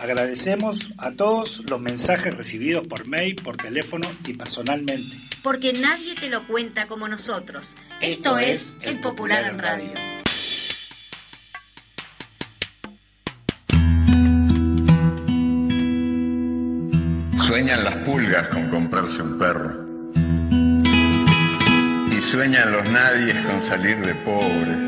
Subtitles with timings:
[0.00, 5.16] Agradecemos a todos los mensajes recibidos por mail, por teléfono y personalmente.
[5.42, 7.74] Porque nadie te lo cuenta como nosotros.
[8.00, 9.92] Esto, es El Popular en Radio.
[17.48, 19.88] Sueñan las pulgas con comprarse un perro.
[22.12, 24.87] Y sueñan los nadies con salir de pobres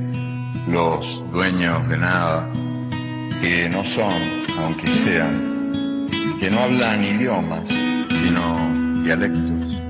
[0.67, 2.47] los dueños de nada,
[3.41, 4.21] que no son,
[4.59, 6.07] aunque sean,
[6.39, 9.81] que no hablan idiomas, sino dialectos,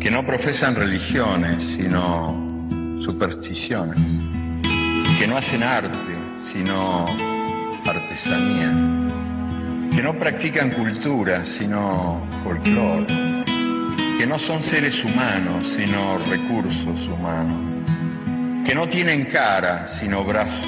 [0.00, 3.98] que no profesan religiones, sino supersticiones,
[5.18, 6.14] que no hacen arte,
[6.52, 7.06] sino
[7.84, 8.70] artesanía,
[9.94, 13.44] que no practican cultura, sino folclore,
[14.18, 17.77] que no son seres humanos, sino recursos humanos
[18.68, 20.66] que no tienen cara sino brazos,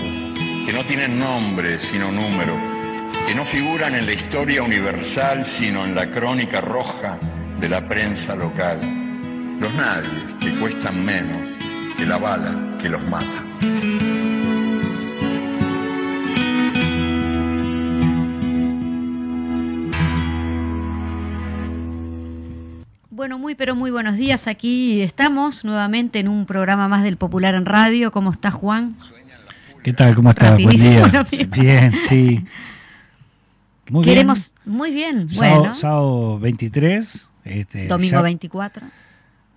[0.64, 2.56] que no tienen nombre sino número,
[3.26, 7.18] que no figuran en la historia universal sino en la crónica roja
[7.60, 8.80] de la prensa local.
[9.60, 11.60] Los nadie que cuestan menos
[11.98, 14.29] que la bala que los mata.
[23.30, 24.48] Bueno, muy pero muy buenos días.
[24.48, 28.10] Aquí estamos nuevamente en un programa más del Popular en Radio.
[28.10, 28.96] ¿Cómo está Juan?
[29.84, 30.16] ¿Qué tal?
[30.16, 30.60] ¿Cómo estás?
[30.60, 31.24] Buen día.
[31.52, 32.44] Bien, sí.
[33.88, 34.76] Muy Queremos, bien.
[34.76, 35.30] muy bien.
[35.30, 35.74] Sábado, bueno.
[35.76, 37.28] sábado 23.
[37.44, 38.88] Este, Domingo 24.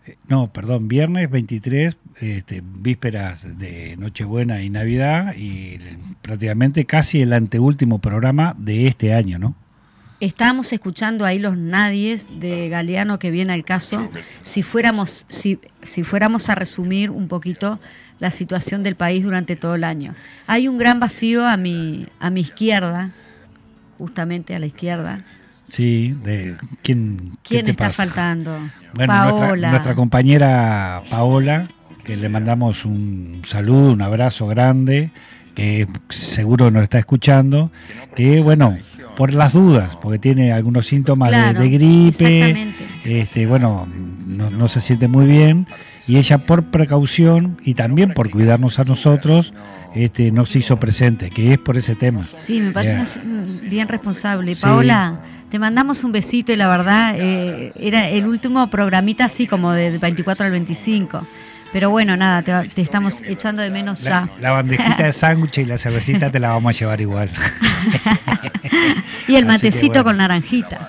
[0.05, 5.79] Eh, no, perdón, viernes 23, este, vísperas de Nochebuena y Navidad y
[6.21, 9.55] prácticamente casi el anteúltimo programa de este año, ¿no?
[10.23, 14.09] Estábamos escuchando ahí los nadies de Galeano que viene al caso.
[14.41, 17.77] Si fuéramos, si, si fuéramos a resumir un poquito
[18.19, 20.15] la situación del país durante todo el año.
[20.47, 23.09] Hay un gran vacío a mi, a mi izquierda,
[23.97, 25.25] justamente a la izquierda.
[25.67, 27.37] Sí, de quién.
[27.43, 28.57] ¿Quién está faltando?
[28.93, 31.67] Bueno, Nuestra, nuestra compañera Paola,
[32.05, 35.11] que le mandamos un saludo, un abrazo grande,
[35.53, 37.71] que seguro nos está escuchando,
[38.15, 38.77] que bueno,
[39.15, 43.87] por las dudas, porque tiene algunos síntomas de, gripe, este, bueno,
[44.25, 45.67] no, se siente muy bien,
[46.07, 49.53] y ella por precaución y también por cuidarnos a nosotros,
[49.95, 52.27] este, nos hizo presente, que es por ese tema.
[52.35, 53.19] Sí, me parece
[53.63, 54.55] bien responsable.
[54.55, 55.19] Paola,
[55.49, 59.99] te mandamos un besito y la verdad, eh, era el último programita así como del
[59.99, 61.27] 24 al 25.
[61.73, 64.29] Pero bueno, nada, te, estamos echando de menos ya.
[64.39, 67.31] La bandejita de sándwich y la cervecita te la vamos a llevar igual.
[69.27, 70.87] y el matecito con naranjita.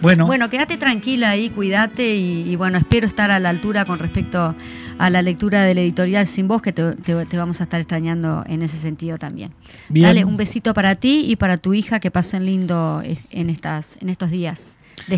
[0.00, 0.26] Bueno.
[0.26, 4.56] bueno, quédate tranquila ahí, cuídate y, bueno, espero estar a la altura con respecto
[4.98, 8.76] a la lectura del editorial Sin Voz, que te, vamos a estar extrañando en ese
[8.76, 9.52] sentido también.
[9.90, 14.08] Dale un besito para ti y para tu hija, que pasen lindo en, estas, en
[14.08, 14.76] estos días.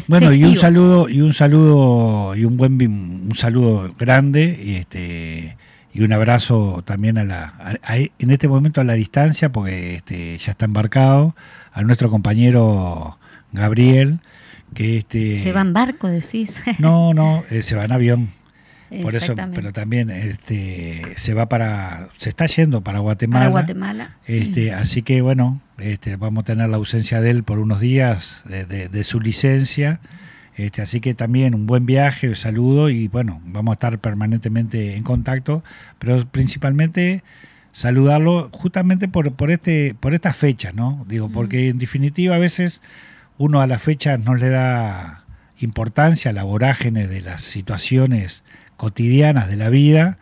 [0.09, 5.57] Bueno, y un saludo, y un saludo, y un buen un saludo grande, y este
[5.93, 7.79] y un abrazo también a la
[8.19, 11.37] en este momento a la distancia, porque este, ya está embarcado,
[11.73, 13.19] a nuestro compañero
[13.53, 14.21] Gabriel,
[14.75, 16.57] que este se va en barco, decís.
[16.79, 18.29] No, no, eh, se va en avión.
[19.03, 23.47] Por eso, pero también este, se va para, se está yendo para Guatemala.
[23.47, 24.17] Para Guatemala.
[24.27, 28.43] Este, así que bueno, este, vamos a tener la ausencia de él por unos días
[28.45, 30.01] de, su licencia.
[30.57, 34.97] Este, así que también un buen viaje, un saludo y bueno, vamos a estar permanentemente
[34.97, 35.65] en contacto,
[35.99, 37.25] pero principalmente
[37.73, 41.05] saludarlo justamente por, por, este, por estas fechas, ¿no?
[41.09, 42.81] Digo, porque en definitiva a veces
[43.37, 45.25] uno a las fechas no le da
[45.59, 48.45] importancia a la vorágine de las situaciones
[48.77, 50.19] cotidianas de la vida,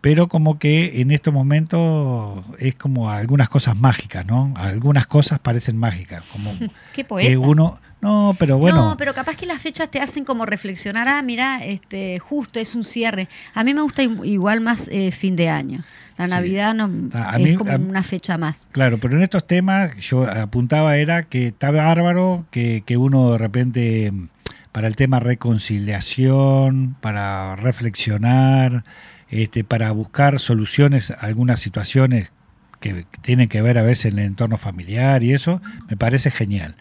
[0.00, 4.52] pero como que en estos momentos es como algunas cosas mágicas, ¿no?
[4.56, 6.52] Algunas cosas parecen mágicas, como
[6.92, 8.90] que uno No, pero bueno.
[8.90, 12.74] No, pero capaz que las fechas te hacen como reflexionar, ah, mira, este, justo es
[12.74, 13.28] un cierre.
[13.54, 15.84] A mí me gusta igual más eh, fin de año.
[16.18, 16.90] La Navidad no,
[17.38, 18.68] es como una fecha más.
[18.72, 23.38] Claro, pero en estos temas yo apuntaba era que está bárbaro que, que uno de
[23.38, 24.12] repente
[24.72, 28.84] para el tema reconciliación, para reflexionar,
[29.28, 32.32] este, para buscar soluciones a algunas situaciones
[32.80, 36.74] que tienen que ver a veces en el entorno familiar y eso, me parece genial.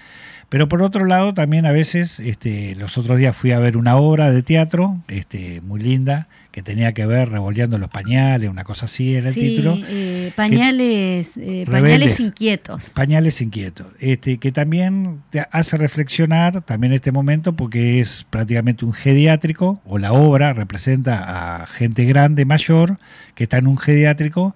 [0.50, 3.96] Pero por otro lado, también a veces, este, los otros días fui a ver una
[3.96, 8.86] obra de teatro este, muy linda que tenía que ver revolviendo los pañales, una cosa
[8.86, 9.78] así era el título.
[9.88, 12.90] Eh, pañales, eh, pañales inquietos.
[12.90, 13.88] Pañales inquietos.
[14.00, 19.98] Este, que también te hace reflexionar también este momento porque es prácticamente un geriátrico, o
[19.98, 22.98] la obra representa a gente grande, mayor,
[23.34, 24.54] que está en un geriátrico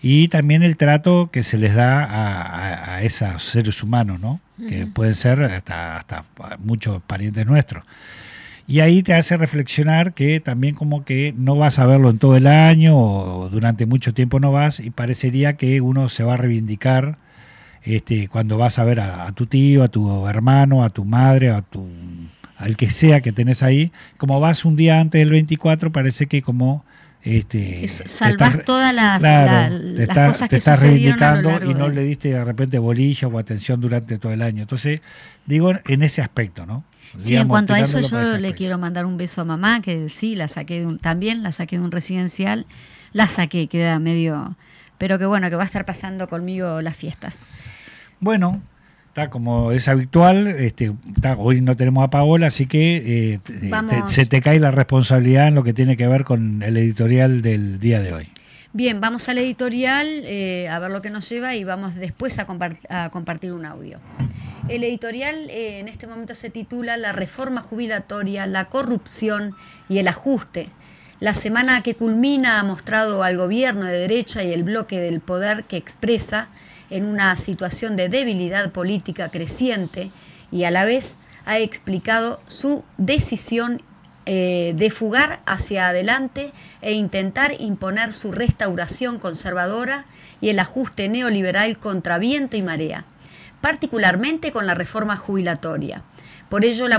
[0.00, 4.40] y también el trato que se les da a, esos seres humanos, ¿no?
[4.68, 6.24] Que pueden ser hasta, hasta
[6.58, 7.84] muchos parientes nuestros.
[8.66, 12.36] Y ahí te hace reflexionar que también como que no vas a verlo en todo
[12.36, 16.36] el año o durante mucho tiempo no vas y parecería que uno se va a
[16.36, 17.18] reivindicar
[17.82, 21.62] este, cuando vas a ver a, tu tío, a tu hermano, a tu madre, a
[21.62, 21.86] tu
[22.56, 26.42] al que sea que tenés ahí, como vas un día antes del 24 parece que
[26.42, 26.84] como
[27.24, 29.20] este, salvas todas las,
[30.08, 34.32] cosas que estás reivindicando y no le diste de repente bolilla o atención durante todo
[34.32, 34.62] el año.
[34.62, 35.00] Entonces,
[35.46, 36.84] digo en ese aspecto, ¿no?
[37.16, 40.34] Sí, en cuanto a eso yo le quiero mandar un beso a mamá, que sí,
[40.34, 42.66] la saqué también, la saqué de un residencial,
[43.12, 44.56] la saqué, queda medio,
[44.98, 47.46] pero que bueno, que va a estar pasando conmigo las fiestas.
[48.20, 48.62] Bueno,
[49.12, 50.90] Está como es habitual, este,
[51.36, 53.40] hoy no tenemos a Paola, así que eh,
[54.08, 57.78] se te cae la responsabilidad en lo que tiene que ver con el editorial del
[57.78, 58.30] día de hoy.
[58.72, 62.46] Bien, vamos al editorial eh, a ver lo que nos lleva y vamos después a,
[63.10, 63.98] compartir un audio.
[64.68, 69.56] El editorial eh, en este momento se titula La reforma jubilatoria, la corrupción
[69.88, 70.68] y el ajuste.
[71.18, 75.64] La semana que culmina ha mostrado al gobierno de derecha y el bloque del poder
[75.64, 76.48] que expresa
[76.90, 80.10] en una situación de debilidad política creciente
[80.52, 83.82] y a la vez ha explicado su decisión
[84.26, 90.04] eh, de fugar hacia adelante e intentar imponer su restauración conservadora
[90.40, 93.04] y el ajuste neoliberal contra viento y marea,
[93.62, 96.02] particularmente con la reforma jubilatoria.
[96.50, 96.98] Por ello, la,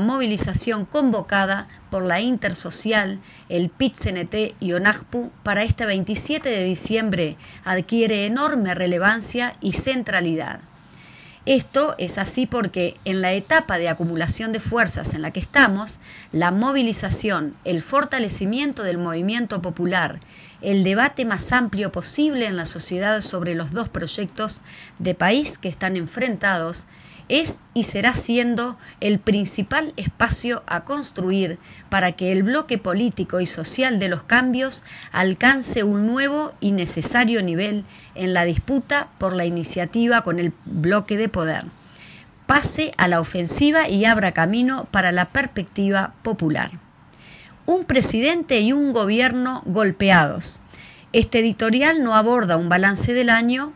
[0.00, 8.26] movilización convocada por la Intersocial, el PIT-CNT y ONAJPU para este 27 de diciembre adquiere
[8.26, 10.58] enorme relevancia y centralidad.
[11.46, 16.00] Esto es así porque en la etapa de acumulación de fuerzas en la que estamos,
[16.32, 20.18] la movilización, el fortalecimiento del movimiento popular,
[20.64, 24.62] el debate más amplio posible en la sociedad sobre los dos proyectos
[24.98, 26.86] de país que están enfrentados,
[27.28, 31.58] es y será siendo el principal espacio a construir
[31.88, 34.82] para que el bloque político y social de los cambios
[35.12, 37.84] alcance un nuevo y necesario nivel
[38.14, 41.64] en la disputa por la iniciativa con el bloque de poder.
[42.46, 46.83] Pase a la ofensiva y abra camino para la perspectiva popular.
[47.66, 50.60] Un presidente y un gobierno golpeados.
[51.14, 53.72] Este editorial no aborda un balance del año,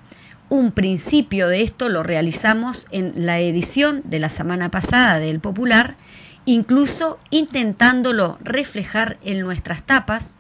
[0.51, 5.97] un principio de esto lo realizamos en la edición de la semana pasada del Popular,
[6.45, 10.37] incluso intentándolo reflejar en nuestras tapas.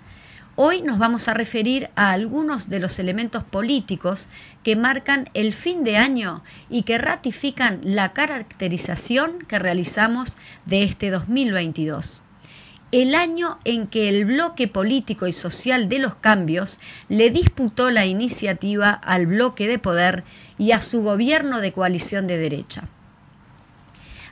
[0.55, 4.29] Hoy nos vamos a referir a algunos de los elementos políticos
[4.63, 10.37] que marcan el fin de año y que ratifican la caracterización que realizamos
[10.67, 12.23] de este 2022
[12.91, 16.79] el año en que el bloque político y social de los cambios
[17.09, 20.25] le disputó la iniciativa al bloque de poder
[20.57, 22.89] y a su gobierno de coalición de derecha.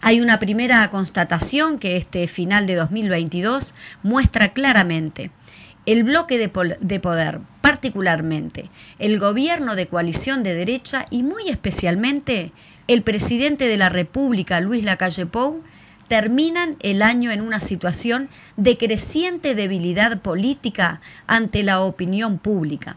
[0.00, 5.30] Hay una primera constatación que este final de 2022 muestra claramente.
[5.84, 6.48] El bloque de,
[6.98, 12.52] poder, particularmente el gobierno de coalición de derecha y muy especialmente
[12.88, 15.62] el presidente de la República, Luis Lacalle Pou,
[16.08, 22.96] terminan el año en una situación de creciente debilidad política ante la opinión pública.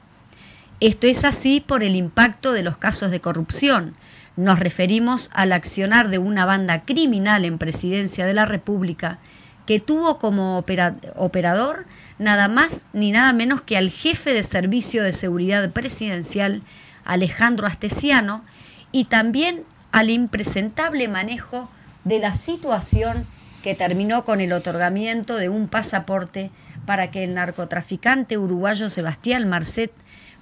[0.80, 3.96] Esto es así por el impacto de los casos de corrupción.
[4.38, 9.20] Nos referimos al accionar de una banda criminal en presidencia de la República
[9.66, 11.86] que tuvo como operador
[12.18, 16.62] nada más ni nada menos que al jefe de Servicio de Seguridad Presidencial,
[17.06, 18.44] Alejandro Astesiano,
[18.92, 21.70] y también al impresentable manejo
[22.10, 23.28] de la situación
[23.62, 26.50] que terminó con el otorgamiento de un pasaporte
[26.88, 29.92] para que el narcotraficante uruguayo Sebastián Marcet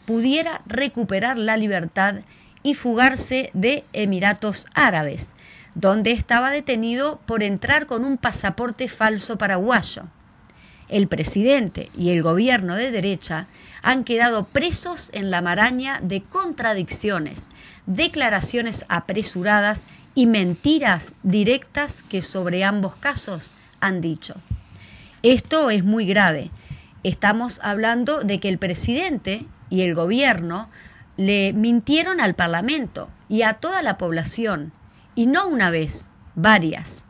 [0.05, 2.21] pudiera recuperar la libertad
[2.63, 5.33] y fugarse de Emiratos Árabes,
[5.75, 10.03] donde estaba detenido por entrar con un pasaporte falso paraguayo.
[10.87, 13.47] El presidente y el gobierno de derecha
[13.81, 17.49] han quedado presos en la maraña de contradicciones,
[17.87, 19.85] declaraciones apresuradas
[20.17, 24.33] y mentiras directas que sobre ambos casos han dicho.
[25.21, 26.49] Esto es muy grave.
[27.03, 30.69] Estamos hablando de que el presidente y el gobierno
[31.17, 34.71] le mintieron al Parlamento y a toda la población,
[35.13, 37.05] y no una vez, varias.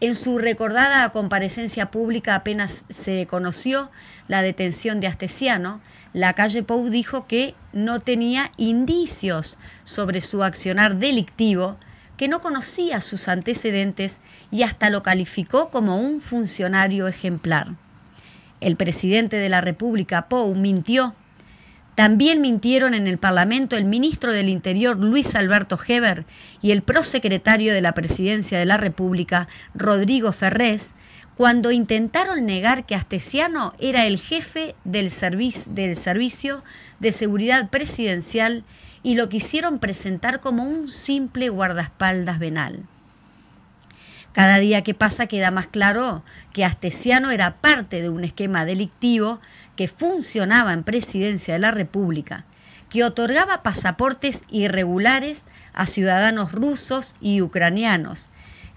[0.00, 3.90] En su recordada comparecencia pública apenas se conoció
[4.28, 5.80] la detención de Astesiano,
[6.12, 11.78] la calle Pou dijo que no tenía indicios sobre su accionar delictivo,
[12.16, 17.74] que no conocía sus antecedentes y hasta lo calificó como un funcionario ejemplar.
[18.60, 21.14] El presidente de la República, Pou, mintió
[21.94, 26.24] también mintieron en el Parlamento el ministro del Interior Luis Alberto Heber
[26.62, 30.94] y el prosecretario de la Presidencia de la República Rodrigo Ferrés
[31.36, 35.12] cuando intentaron negar que Astesiano era el jefe del,
[35.70, 36.64] del Servicio
[36.98, 38.64] de Seguridad Presidencial
[39.02, 42.84] y lo quisieron presentar como un simple guardaespaldas venal.
[44.32, 49.40] Cada día que pasa queda más claro que Astesiano era parte de un esquema delictivo
[49.76, 52.44] que funcionaba en Presidencia de la República,
[52.88, 55.44] que otorgaba pasaportes irregulares
[55.74, 58.28] a ciudadanos rusos y ucranianos,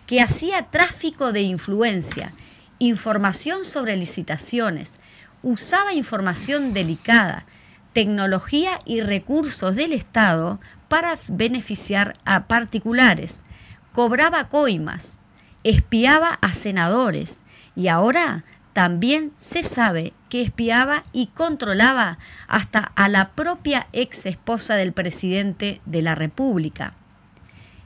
[0.07, 2.33] que hacía tráfico de influencia,
[2.79, 4.95] información sobre licitaciones,
[5.41, 7.45] usaba información delicada,
[7.95, 10.59] tecnología y recursos del Estado
[10.89, 13.45] para beneficiar a particulares,
[13.93, 15.19] cobraba coimas,
[15.63, 17.39] espiaba a senadores
[17.73, 22.17] y ahora también se sabe que espiaba y controlaba
[22.49, 26.95] hasta a la propia ex esposa del presidente de la República.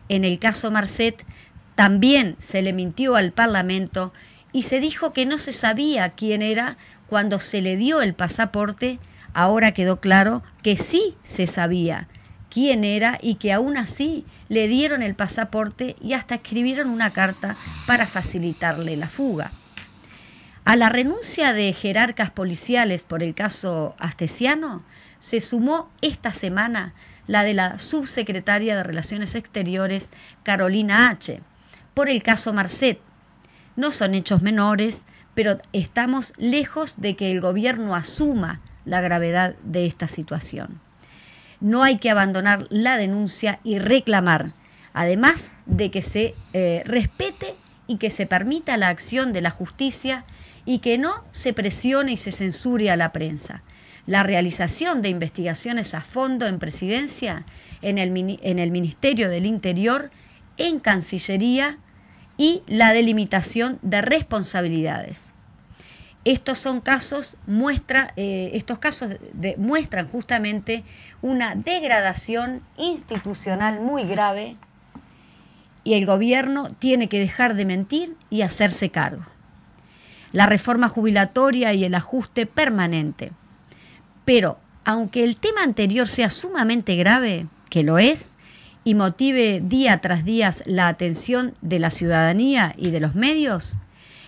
[0.08, 1.24] En el caso Marcet,
[1.76, 4.12] también se le mintió al Parlamento
[4.54, 8.98] y se dijo que no se sabía quién era cuando se le dio el pasaporte.
[9.40, 12.10] Ahora quedó claro que sí se sabía
[12.50, 17.56] quién era y que aún así le dieron el pasaporte y hasta escribieron una carta
[17.88, 19.54] para facilitarle la fuga.
[20.66, 24.84] A la renuncia de jerarcas policiales por el caso Astesiano
[25.22, 26.94] se sumó esta semana
[27.26, 30.12] la de la subsecretaria de Relaciones Exteriores
[30.44, 31.40] Carolina H.
[31.94, 33.00] por el caso Marcet.
[33.78, 39.86] No son hechos menores, pero estamos lejos de que el gobierno asuma la gravedad de
[39.86, 40.82] esta situación.
[41.62, 44.54] No hay que abandonar la denuncia y reclamar,
[44.94, 47.56] además de que se eh, respete
[47.86, 50.26] y que se permita la acción de la justicia
[50.66, 53.62] y que no se presione y se censure a la prensa.
[54.08, 57.46] La realización de investigaciones a fondo en presidencia,
[57.84, 60.10] en el, en el Ministerio del Interior,
[60.58, 61.78] en Cancillería
[62.38, 65.32] y la delimitación de responsabilidades.
[66.26, 69.12] Estos son casos, muestra, eh, estos casos
[69.58, 70.84] muestran justamente
[71.22, 74.58] una degradación institucional muy grave
[75.84, 79.24] y el gobierno tiene que dejar de mentir y hacerse cargo
[80.32, 83.32] la reforma jubilatoria y el ajuste permanente.
[84.26, 88.36] Pero, aunque el tema anterior sea sumamente grave, que lo es,
[88.84, 93.78] y motive día tras día la atención de la ciudadanía y de los medios,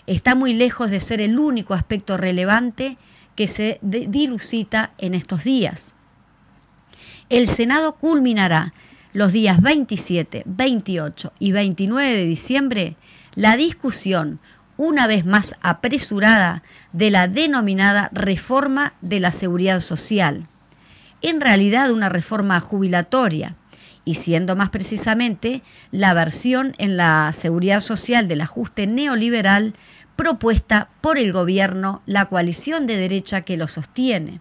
[0.08, 2.98] está muy lejos de ser el único aspecto relevante
[3.36, 5.96] que se dilucita en estos días.
[7.29, 8.74] El Senado culminará
[9.13, 12.96] los días 27, 28 y 29 de diciembre
[13.36, 14.39] la discusión
[14.77, 20.48] una vez más apresurada de la denominada reforma de la seguridad social,
[21.22, 23.55] en realidad una reforma jubilatoria,
[24.03, 29.75] y siendo más precisamente la versión en la seguridad social del ajuste neoliberal
[30.21, 34.39] propuesta por el gobierno, la coalición de derecha que lo sostiene.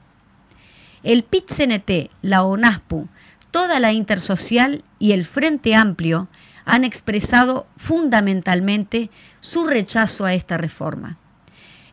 [1.03, 3.09] El PIT-CNT, la ONASPU,
[3.51, 6.29] toda la Intersocial y el Frente Amplio
[6.67, 9.09] han expresado fundamentalmente
[9.41, 11.17] su rechazo a esta reforma.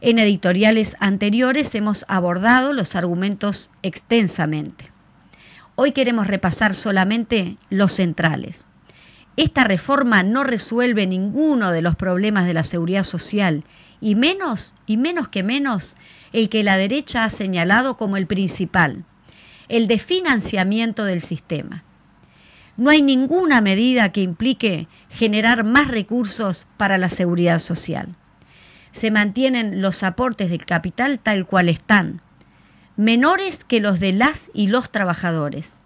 [0.01, 4.91] En editoriales anteriores hemos abordado los argumentos extensamente.
[5.75, 8.65] Hoy queremos repasar solamente los centrales.
[9.37, 13.63] Esta reforma no resuelve ninguno de los problemas de la seguridad social
[14.01, 15.95] y menos, y menos que menos,
[16.33, 19.05] el que la derecha ha señalado como el principal,
[19.69, 21.83] el de financiamiento del sistema.
[22.77, 28.15] No hay ninguna medida que implique generar más recursos para la seguridad social.
[28.91, 32.21] Se mantienen los aportes del capital tal cual están,
[32.95, 35.81] menores que los de las y los trabajadores.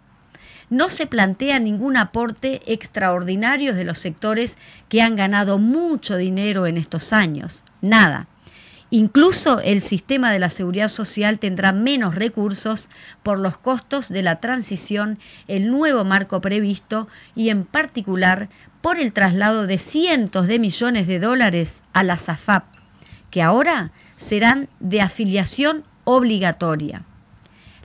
[0.72, 4.58] No se plantea ningún aporte extraordinario de los sectores
[4.90, 7.64] que han ganado mucho dinero en estos años.
[7.82, 8.28] Nada.
[8.90, 12.90] Incluso el sistema de la seguridad social tendrá menos recursos
[13.22, 18.50] por los costos de la transición, el nuevo marco previsto y en particular
[18.82, 22.64] por el traslado de cientos de millones de dólares a la SAFAP,
[23.30, 27.04] que ahora serán de afiliación obligatoria.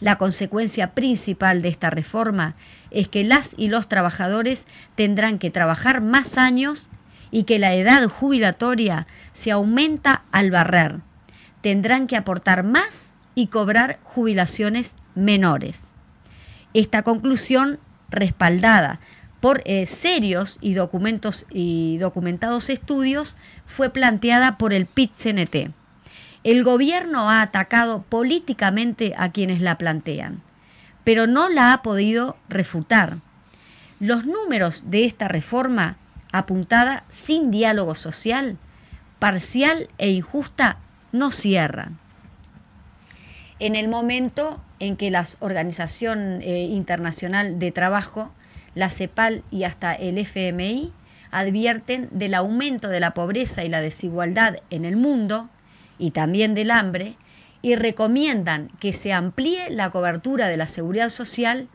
[0.00, 2.54] La consecuencia principal de esta reforma
[2.90, 6.88] es que las y los trabajadores tendrán que trabajar más años
[7.30, 11.00] y que la edad jubilatoria se aumenta al barrer.
[11.60, 15.94] Tendrán que aportar más y cobrar jubilaciones menores.
[16.74, 17.78] Esta conclusión,
[18.10, 19.00] respaldada
[19.40, 25.72] por eh, serios y, documentos, y documentados estudios, fue planteada por el PIT-CNT.
[26.44, 30.42] El gobierno ha atacado políticamente a quienes la plantean,
[31.06, 33.18] pero no la ha podido refutar.
[34.00, 35.98] Los números de esta reforma,
[36.32, 38.58] apuntada sin diálogo social,
[39.20, 40.78] parcial e injusta,
[41.12, 42.00] no cierran.
[43.60, 48.32] En el momento en que la Organización eh, Internacional de Trabajo,
[48.74, 50.92] la CEPAL y hasta el FMI
[51.30, 55.50] advierten del aumento de la pobreza y la desigualdad en el mundo,
[56.00, 57.16] y también del hambre
[57.66, 61.66] y recomiendan que se amplíe la cobertura de la seguridad social,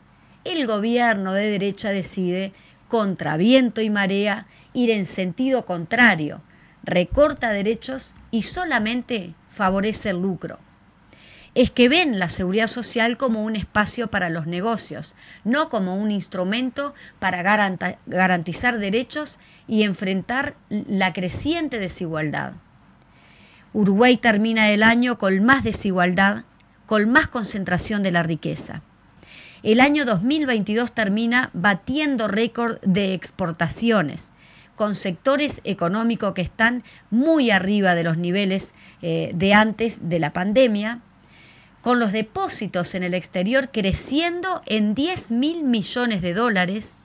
[0.42, 2.54] el gobierno de derecha decide,
[2.88, 6.40] contra viento y marea, ir en sentido contrario,
[6.82, 10.60] recorta derechos y solamente favorece el lucro.
[11.54, 16.10] Es que ven la seguridad social como un espacio para los negocios, no como un
[16.10, 17.42] instrumento para
[18.06, 22.54] garantizar derechos y enfrentar la creciente desigualdad.
[23.74, 26.44] Uruguay termina el año con más desigualdad,
[26.84, 28.82] con más concentración de la riqueza.
[29.62, 34.30] El año 2022 termina batiendo récord de exportaciones,
[34.76, 40.34] con sectores económicos que están muy arriba de los niveles eh, de antes de la
[40.34, 41.00] pandemia,
[41.80, 46.96] con los depósitos en el exterior creciendo en 10 mil millones de dólares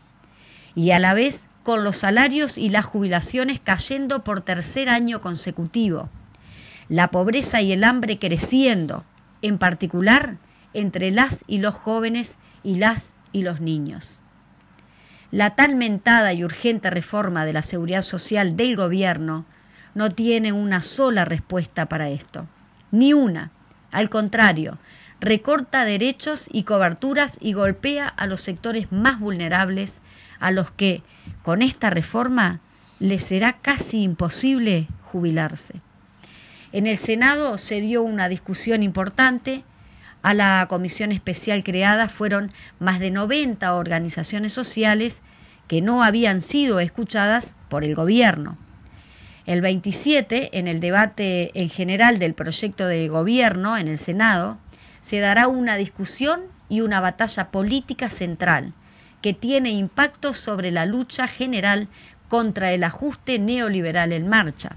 [0.76, 6.10] y a la vez con los salarios y las jubilaciones cayendo por tercer año consecutivo
[6.89, 9.04] la pobreza y el hambre creciendo,
[9.41, 10.38] en particular
[10.73, 14.19] entre las y los jóvenes y las y los niños.
[15.32, 19.45] La tan mentada y urgente reforma de la seguridad social del gobierno
[19.95, 22.47] no tiene una sola respuesta para esto,
[22.91, 23.52] ni una.
[23.91, 24.78] Al contrario,
[25.19, 30.00] recorta derechos y coberturas y golpea a los sectores más vulnerables,
[30.39, 31.02] a los que,
[31.43, 32.60] con esta reforma,
[33.00, 35.82] les será casi imposible jubilarse.
[36.73, 39.63] En el Senado se dio una discusión importante.
[40.21, 45.21] A la comisión especial creada fueron más de 90 organizaciones sociales
[45.67, 48.58] que no habían sido escuchadas por el gobierno.
[49.45, 54.58] El 27, en el debate en general del proyecto de gobierno en el Senado,
[54.99, 58.73] se dará una discusión y una batalla política central
[59.21, 61.88] que tiene impacto sobre la lucha general
[62.27, 64.75] contra el ajuste neoliberal en marcha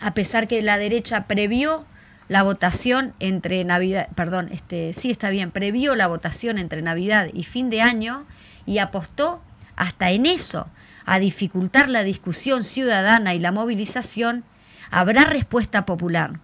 [0.00, 1.84] a pesar que la derecha previó
[2.28, 7.44] la votación entre Navidad, perdón, este, sí está bien, previó la votación entre Navidad y
[7.44, 8.26] fin de año
[8.66, 9.40] y apostó
[9.76, 10.66] hasta en eso,
[11.06, 14.44] a dificultar la discusión ciudadana y la movilización,
[14.90, 16.40] habrá respuesta popular.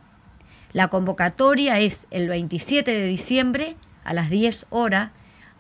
[0.73, 5.13] La convocatoria es el 27 de diciembre a las 10 horas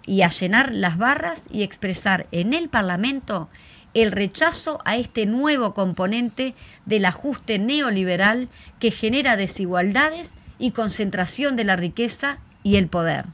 [0.06, 3.48] y a llenar las barras y expresar en el Parlamento
[3.94, 6.54] el rechazo a este nuevo componente
[6.84, 8.48] del ajuste neoliberal
[8.80, 13.26] que genera desigualdades y concentración de la riqueza y el poder.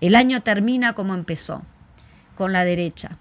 [0.00, 1.62] El año termina como empezó,
[2.36, 3.18] con la derecha,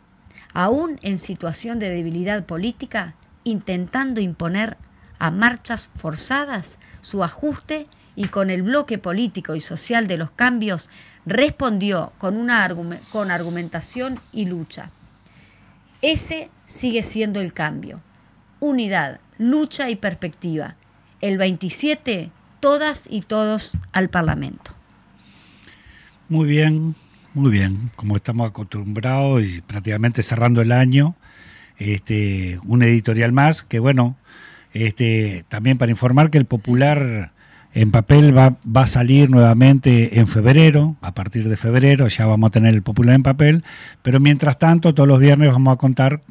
[0.54, 4.78] aún en situación de debilidad política, intentando imponer
[5.18, 10.90] a marchas forzadas su ajuste y con el bloque político y social de los cambios
[11.26, 12.70] respondió con, una
[13.12, 14.92] con argumentación y lucha.
[16.02, 18.02] Ese sigue siendo el cambio.
[18.60, 20.76] Unidad, lucha y perspectiva.
[21.22, 22.30] El 27,
[22.60, 24.72] todas y todos al Parlamento.
[26.30, 26.96] Muy bien,
[27.34, 27.92] muy bien.
[27.96, 31.16] Como estamos acostumbrados y prácticamente cerrando el año,
[31.78, 34.18] este, un editorial más que bueno,
[34.74, 37.32] este, también para informar que el Popular
[37.78, 42.48] en papel va, va, a salir nuevamente en febrero, a partir de febrero ya vamos
[42.48, 43.64] a tener el popular en papel,
[44.02, 46.22] pero mientras tanto todos los viernes vamos a contar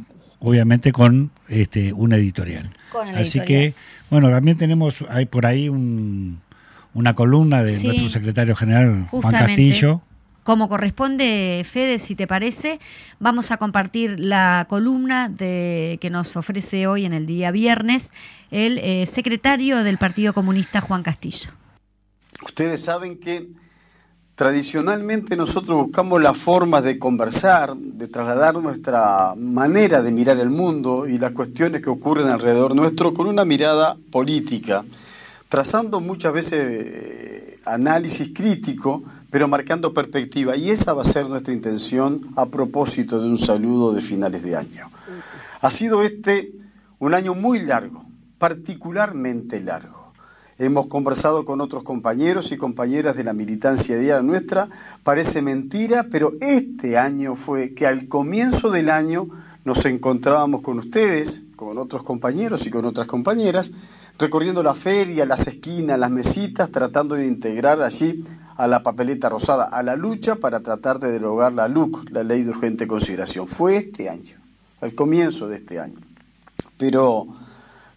[0.40, 2.70] obviamente con este un editorial.
[3.14, 3.74] Así que,
[4.10, 10.02] bueno, también tenemos hay por ahí una columna de nuestro secretario general, Juan Castillo,
[10.46, 12.78] como corresponde, Fede, si te parece,
[13.18, 18.12] vamos a compartir la columna que nos ofrece hoy en el día viernes
[18.52, 21.50] el eh, secretario del Partido Comunista, Juan Castillo.
[22.42, 23.48] Ustedes saben que
[24.36, 31.08] Tradicionalmente nosotros buscamos la forma de conversar, de trasladar nuestra manera de mirar el mundo
[31.08, 34.84] y las cuestiones que ocurren alrededor nuestro con una mirada política,
[35.48, 39.02] trazando muchas veces eh, análisis crítico,
[39.36, 40.56] pero marcando perspectiva.
[40.56, 44.56] Y esa va a ser nuestra intención a propósito de un saludo de finales de
[44.56, 44.90] año.
[45.60, 46.52] Ha sido este
[47.00, 48.02] un año muy largo,
[48.38, 50.14] particularmente largo
[50.56, 54.70] hemos conversado con otros compañeros y compañeras de la militancia diaria nuestra,
[55.02, 59.28] parece mentira, pero este año fue que al comienzo del año
[59.66, 63.70] nos encontrábamos con ustedes, con otros compañeros y con otras compañeras,
[64.18, 68.22] recorriendo la feria, las esquinas, las mesitas, tratando de integrar allí
[68.56, 72.42] a la papeleta rosada, a la lucha para tratar de derogar la LUC, la Ley
[72.42, 73.48] de Urgente Consideración.
[73.48, 74.36] Fue este año,
[74.80, 75.98] al comienzo de este año.
[76.78, 77.26] Pero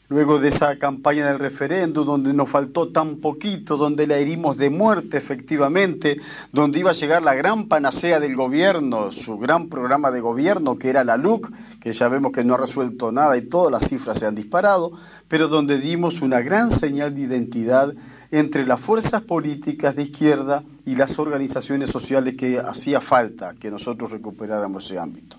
[0.10, 4.70] luego de esa campaña del referéndum, donde nos faltó tan poquito, donde la herimos de
[4.70, 6.20] muerte efectivamente,
[6.52, 10.90] donde iba a llegar la gran panacea del gobierno, su gran programa de gobierno, que
[10.90, 14.18] era la LUC, que ya vemos que no ha resuelto nada y todas las cifras
[14.18, 14.92] se han disparado,
[15.28, 17.94] pero donde dimos una gran señal de identidad
[18.32, 24.12] entre las fuerzas políticas de izquierda y las organizaciones sociales que hacía falta que nosotros
[24.12, 25.38] recuperáramos ese ámbito.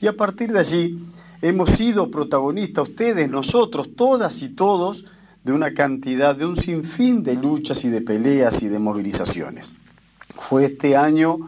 [0.00, 0.98] Y a partir de allí,
[1.40, 5.04] hemos sido protagonistas, ustedes, nosotros, todas y todos,
[5.44, 9.70] de una cantidad, de un sinfín de luchas y de peleas y de movilizaciones.
[10.38, 11.38] Fue este año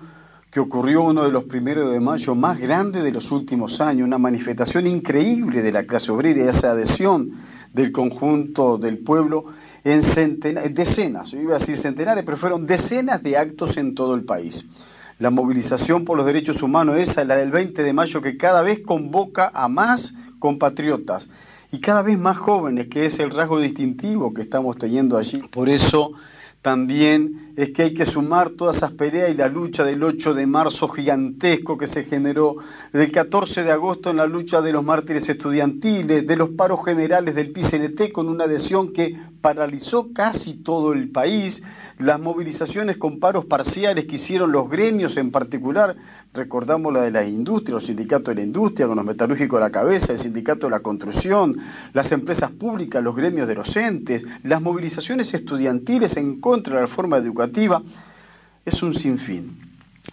[0.51, 4.17] que ocurrió uno de los primeros de mayo más grandes de los últimos años, una
[4.17, 7.33] manifestación increíble de la clase obrera y esa adhesión
[7.75, 9.45] del conjunto del pueblo
[9.85, 14.25] en decenas, yo iba a decir centenares, pero fueron decenas de actos en todo el
[14.25, 14.67] país.
[15.19, 18.63] La movilización por los derechos humanos, esa es la del 20 de mayo, que cada
[18.63, 21.29] vez convoca a más compatriotas
[21.73, 25.41] y cada vez más jóvenes, que es el rasgo distintivo que estamos teniendo allí.
[25.51, 26.13] Por eso
[26.63, 30.47] también es que hay que sumar todas esas peleas y la lucha del 8 de
[30.47, 32.55] marzo gigantesco que se generó,
[32.93, 37.35] del 14 de agosto en la lucha de los mártires estudiantiles, de los paros generales
[37.35, 41.65] del PCNT con una adhesión que paralizó casi todo el país,
[41.99, 45.97] las movilizaciones con paros parciales que hicieron los gremios en particular,
[46.35, 49.71] recordamos la de la industria, los sindicatos de la industria con los metalúrgicos a la
[49.71, 51.57] cabeza, el sindicato de la construcción,
[51.93, 57.17] las empresas públicas, los gremios de docentes, las movilizaciones estudiantiles en contra de la reforma
[57.17, 57.48] educativa,
[58.65, 59.59] es un sinfín.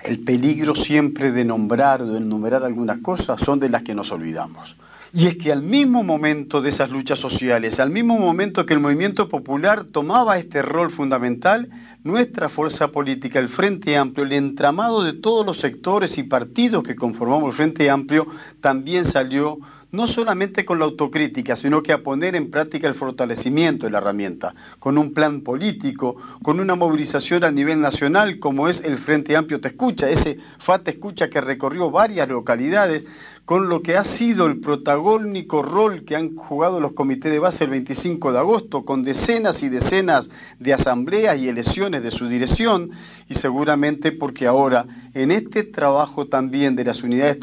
[0.03, 4.11] El peligro siempre de nombrar o de enumerar algunas cosas son de las que nos
[4.11, 4.75] olvidamos.
[5.13, 8.81] Y es que al mismo momento de esas luchas sociales, al mismo momento que el
[8.81, 11.69] movimiento popular tomaba este rol fundamental,
[12.03, 16.97] nuestra fuerza política, el Frente Amplio, el entramado de todos los sectores y partidos que
[16.97, 18.27] conformamos el Frente Amplio,
[18.59, 19.57] también salió
[19.95, 23.99] no solamente con la autocrítica, sino que a poner en práctica el fortalecimiento de la
[23.99, 29.35] herramienta, con un plan político, con una movilización a nivel nacional como es el Frente
[29.35, 33.07] Amplio Te Escucha, ese FAT Escucha que recorrió varias localidades,
[33.45, 37.65] con lo que ha sido el protagónico rol que han jugado los comités de base
[37.65, 42.89] el 25 de agosto, con decenas y decenas de asambleas y elecciones de su dirección,
[43.29, 47.37] y seguramente porque ahora en este trabajo también de las unidades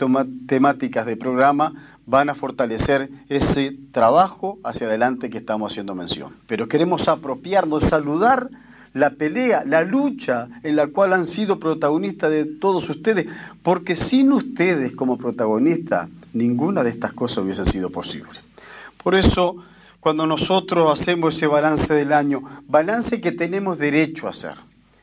[0.47, 1.73] temáticas de programa
[2.07, 6.35] van a fortalecer ese trabajo hacia adelante que estamos haciendo mención.
[6.47, 8.51] Pero queremos apropiarnos, saludar
[8.95, 13.27] la pelea, la lucha en la cual han sido protagonistas de todos ustedes,
[13.63, 18.41] porque sin ustedes como protagonistas, ninguna de estas cosas hubiese sido posible.
[19.03, 19.57] Por eso,
[20.01, 24.55] cuando nosotros hacemos ese balance del año, balance que tenemos derecho a hacer,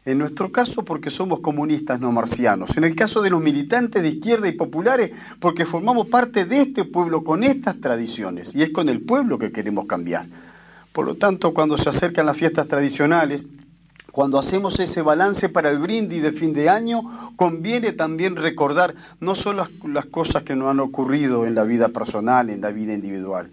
[0.09, 2.75] en nuestro caso porque somos comunistas no marcianos.
[2.77, 6.83] En el caso de los militantes de izquierda y populares porque formamos parte de este
[6.83, 10.25] pueblo con estas tradiciones y es con el pueblo que queremos cambiar.
[10.93, 13.47] Por lo tanto, cuando se acercan las fiestas tradicionales,
[14.11, 17.03] cuando hacemos ese balance para el brindis de fin de año,
[17.35, 22.49] conviene también recordar no solo las, cosas que nos han ocurrido en la vida personal,
[22.49, 23.51] en la vida individual.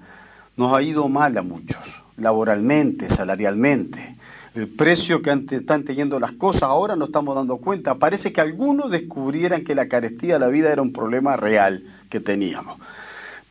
[0.56, 4.15] Nos ha ido mal a muchos, laboralmente, salarialmente.
[4.56, 7.96] El precio que están teniendo las cosas ahora no estamos dando cuenta.
[7.96, 12.20] Parece que algunos descubrieran que la carestía de la vida era un problema real que
[12.20, 12.78] teníamos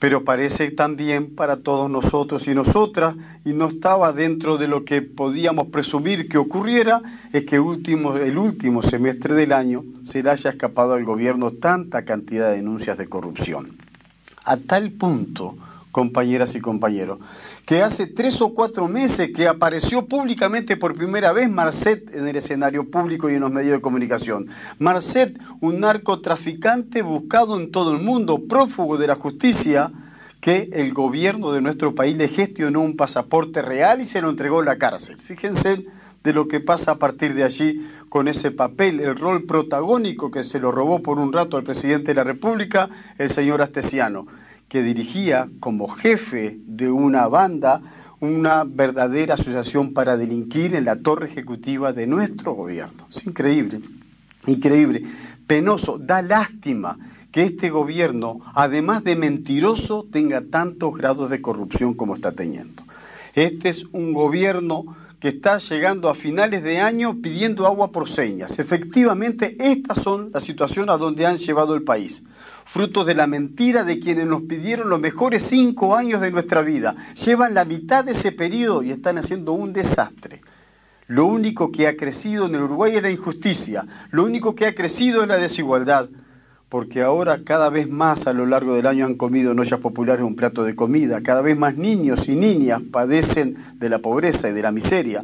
[0.06, 5.02] pero parece también para todos nosotros y nosotras, y no estaba dentro de lo que
[5.02, 10.52] podíamos presumir que ocurriera, es que último, el último semestre del año se le haya
[10.52, 13.78] escapado al gobierno tanta cantidad de denuncias de corrupción.
[14.44, 15.56] A tal punto,
[15.92, 17.20] compañeras y compañeros,
[17.66, 22.36] que hace tres o cuatro meses que apareció públicamente por primera vez Marcet en el
[22.36, 24.48] escenario público y en los medios de comunicación.
[24.78, 29.92] Marcet, un narcotraficante buscado en todo el mundo, prófugo de la justicia,
[30.40, 34.60] que el gobierno de nuestro país le gestionó un pasaporte real y se lo entregó
[34.60, 35.18] a la cárcel.
[35.20, 35.88] Fíjense
[36.24, 40.44] de lo que pasa a partir de allí con ese papel, el rol protagónico que
[40.44, 44.28] se lo robó por un rato al presidente de la República, el señor Astesiano
[44.76, 47.82] que dirigía como jefe de una banda
[48.20, 53.08] una verdadera asociación para delinquir en la torre ejecutiva de nuestro gobierno.
[53.10, 53.80] Es increíble,
[54.48, 55.04] increíble,
[55.48, 56.98] penoso, da lástima
[57.32, 62.84] que este gobierno, además de mentiroso, tenga tantos grados de corrupción como está teniendo.
[63.34, 64.84] Este es un gobierno
[65.22, 68.60] que está llegando a finales de año pidiendo agua por señas.
[68.60, 72.24] Efectivamente, estas son las situaciones a donde han llevado el país
[72.66, 76.96] fruto de la mentira de quienes nos pidieron los mejores cinco años de nuestra vida.
[77.24, 80.42] Llevan la mitad de ese periodo y están haciendo un desastre.
[81.08, 84.74] Lo único que ha crecido en el Uruguay es la injusticia, lo único que ha
[84.74, 86.10] crecido es la desigualdad,
[86.68, 90.26] porque ahora cada vez más a lo largo del año han comido en ollas populares
[90.26, 94.54] un plato de comida, cada vez más niños y niñas padecen de la pobreza y
[94.54, 95.24] de la miseria,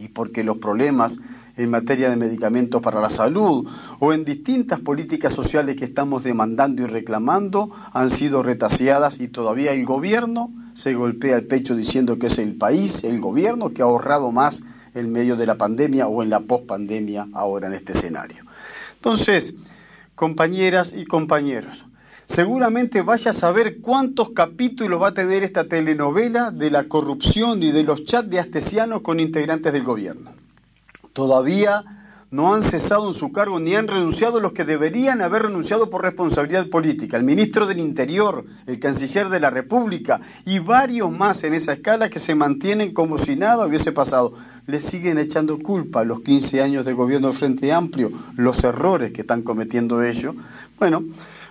[0.00, 1.20] y porque los problemas
[1.56, 3.66] en materia de medicamentos para la salud
[3.98, 9.72] o en distintas políticas sociales que estamos demandando y reclamando han sido retaseadas y todavía
[9.72, 13.86] el gobierno se golpea el pecho diciendo que es el país, el gobierno que ha
[13.86, 14.62] ahorrado más
[14.94, 18.44] en medio de la pandemia o en la pospandemia ahora en este escenario.
[18.96, 19.54] Entonces,
[20.14, 21.86] compañeras y compañeros,
[22.26, 27.72] seguramente vaya a saber cuántos capítulos va a tener esta telenovela de la corrupción y
[27.72, 30.45] de los chats de astesianos con integrantes del gobierno.
[31.16, 31.82] Todavía
[32.30, 36.02] no han cesado en su cargo ni han renunciado los que deberían haber renunciado por
[36.02, 37.16] responsabilidad política.
[37.16, 42.10] El ministro del Interior, el canciller de la República y varios más en esa escala
[42.10, 44.34] que se mantienen como si nada hubiese pasado.
[44.66, 49.10] Le siguen echando culpa a los 15 años de gobierno del Frente Amplio, los errores
[49.14, 50.34] que están cometiendo ellos.
[50.78, 51.02] Bueno,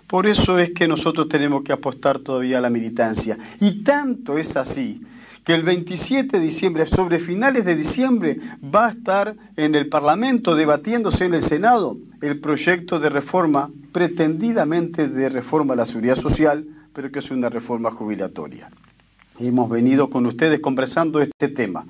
[0.05, 3.35] por eso es que nosotros tenemos que apostar todavía a la militancia.
[3.59, 5.01] Y tanto es así
[5.45, 10.55] que el 27 de diciembre, sobre finales de diciembre, va a estar en el Parlamento
[10.55, 16.65] debatiéndose en el Senado el proyecto de reforma, pretendidamente de reforma a la seguridad social,
[16.93, 18.69] pero que es una reforma jubilatoria.
[19.39, 21.85] Hemos venido con ustedes conversando este tema.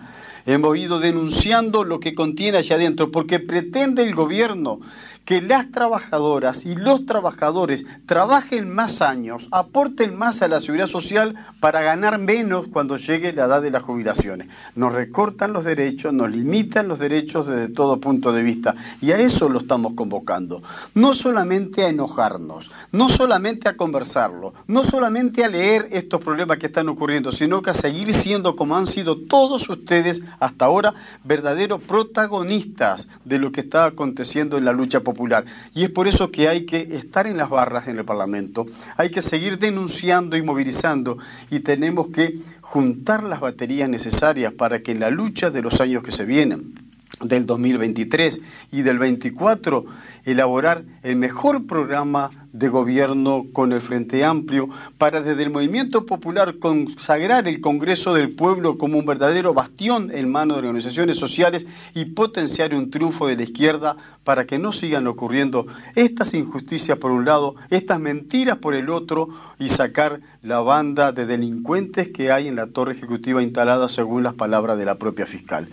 [0.46, 4.82] Hemos ido denunciando lo que contiene allá adentro, porque pretende el gobierno
[5.26, 11.36] que las trabajadoras y los trabajadores trabajen más años, aporten más a la seguridad social
[11.60, 14.48] para ganar menos cuando llegue la edad de las jubilaciones.
[14.76, 19.18] Nos recortan los derechos, nos limitan los derechos desde todo punto de vista y a
[19.18, 20.62] eso lo estamos convocando.
[20.94, 26.68] No solamente a enojarnos, no solamente a conversarlo, no solamente a leer estos problemas que
[26.68, 31.82] están ocurriendo, sino que a seguir siendo como han sido todos ustedes hasta ahora verdaderos
[31.82, 35.15] protagonistas de lo que está aconteciendo en la lucha popular
[35.74, 38.66] y es por eso que hay que estar en las barras en el Parlamento,
[38.98, 41.18] hay que seguir denunciando y movilizando
[41.50, 46.04] y tenemos que juntar las baterías necesarias para que en la lucha de los años
[46.04, 46.85] que se vienen,
[47.22, 49.86] del 2023 y del 24,
[50.26, 56.58] elaborar el mejor programa de gobierno con el Frente Amplio para desde el movimiento popular
[56.60, 62.06] consagrar el Congreso del Pueblo como un verdadero bastión en manos de organizaciones sociales y
[62.06, 67.26] potenciar un triunfo de la izquierda para que no sigan ocurriendo estas injusticias por un
[67.26, 72.56] lado, estas mentiras por el otro y sacar la banda de delincuentes que hay en
[72.56, 75.70] la torre ejecutiva instalada según las palabras de la propia fiscal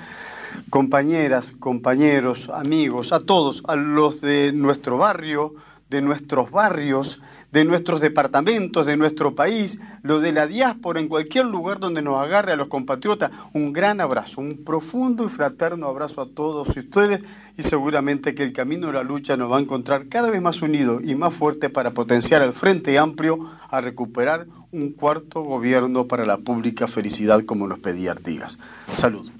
[0.71, 5.55] compañeras, compañeros, amigos, a todos, a los de nuestro barrio,
[5.93, 7.21] de nuestros barrios,
[7.53, 12.17] de nuestros departamentos, de nuestro país, los de la diáspora, en cualquier lugar donde nos
[12.17, 17.21] agarre a los compatriotas, un gran abrazo, un profundo y fraterno abrazo a todos ustedes
[17.59, 20.63] y seguramente que el camino de la lucha nos va a encontrar cada vez más
[20.63, 26.25] unido y más fuerte para potenciar al Frente Amplio a recuperar un cuarto gobierno para
[26.25, 28.59] la pública felicidad como nos pedía Artigas.
[28.97, 29.31] Salud.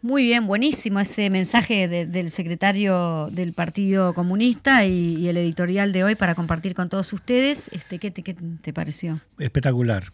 [0.00, 6.14] Muy bien, buenísimo ese mensaje del secretario del Partido Comunista y, el editorial de hoy
[6.14, 7.68] para compartir con todos ustedes.
[7.72, 9.20] Este, ¿qué, te, ¿Qué te pareció?
[9.40, 10.12] Espectacular.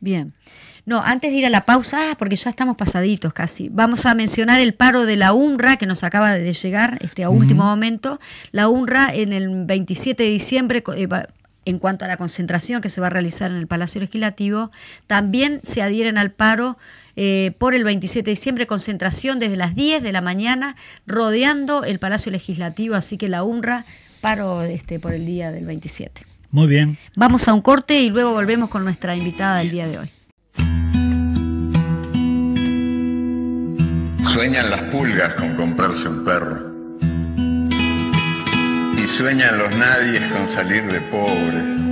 [0.00, 0.34] Bien.
[0.84, 4.14] No, antes de ir a la pausa, ah, porque ya estamos pasaditos casi, vamos a
[4.14, 8.20] mencionar el paro de la UNRWA que nos acaba de llegar este, a último momento.
[8.50, 11.08] La UNRWA en el 27 de diciembre, eh,
[11.64, 14.72] en cuanto a la concentración que se va a realizar en el Palacio Legislativo,
[15.06, 16.76] también se adhieren al paro
[17.16, 21.98] eh, por el 27 de diciembre, concentración desde las 10 de la mañana, rodeando el
[21.98, 23.84] Palacio Legislativo, así que la UNRWA
[24.20, 26.22] paro este, por el día del 27.
[26.50, 26.98] Muy bien.
[27.16, 30.10] Vamos a un corte y luego volvemos con nuestra invitada del día de hoy.
[34.32, 36.72] Sueñan las pulgas con comprarse un perro.
[38.96, 41.91] Y sueñan los nadies con salir de pobres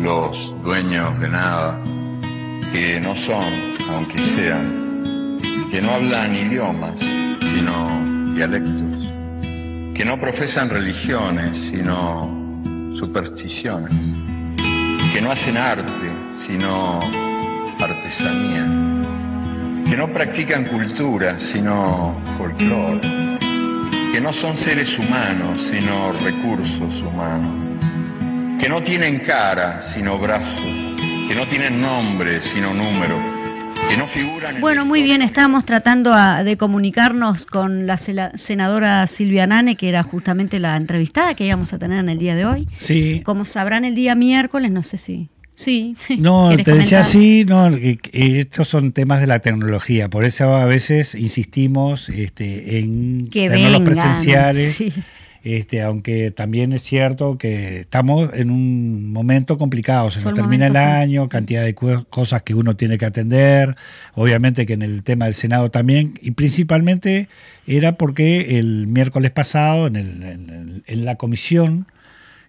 [0.00, 1.78] los dueños de nada,
[2.72, 3.44] que no son,
[3.90, 5.38] aunque sean,
[5.70, 9.12] que no hablan idiomas, sino dialectos,
[9.94, 12.28] que no profesan religiones, sino
[12.98, 13.92] supersticiones,
[15.12, 16.10] que no hacen arte,
[16.46, 17.00] sino
[17.78, 18.90] artesanía
[19.90, 23.00] que no practican cultura, sino folclore,
[24.12, 27.59] que no son seres humanos, sino recursos humanos,
[28.60, 33.18] que no tienen cara, sino brazos, que no tienen nombre, sino número,
[33.88, 34.60] que no figuran...
[34.60, 40.58] Bueno, muy bien, estábamos tratando de comunicarnos con la senadora Silvia Nane, que era justamente
[40.58, 42.68] la entrevistada que íbamos a tener en el día de hoy.
[42.76, 43.22] Sí.
[43.24, 45.96] Como sabrán, el día miércoles, no sé si Sí.
[46.18, 47.70] No, te decía así, no,
[48.12, 53.80] estos son temas de la tecnología, por eso a veces insistimos este, en que los
[53.82, 54.76] presenciales.
[55.42, 60.76] Este, aunque también es cierto que estamos en un momento complicado, se nos termina el
[60.76, 63.74] año, cantidad de cosas que uno tiene que atender,
[64.14, 67.28] obviamente que en el tema del Senado también, y principalmente
[67.66, 71.86] era porque el miércoles pasado en, el, en la comisión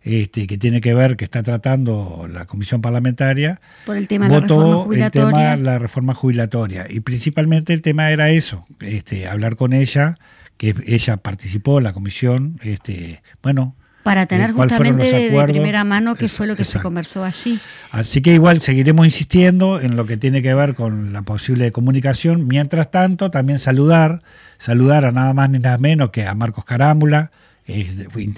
[0.04, 4.88] este, que tiene que ver, que está tratando la comisión parlamentaria, Por el tema votó
[4.90, 6.88] la el tema la reforma jubilatoria.
[6.90, 10.18] Y principalmente el tema era eso, este, hablar con ella,
[10.62, 16.14] que ella participó en la comisión, este, bueno, para tener eh, justamente de, primera mano
[16.14, 17.60] qué fue lo que se conversó allí.
[17.90, 22.48] Así que igual seguiremos insistiendo en lo que tiene que ver con la posible comunicación.
[22.48, 24.22] Mientras tanto, también saludar,
[24.60, 27.32] saludar a nada más ni nada menos que a Marcos Carámbula,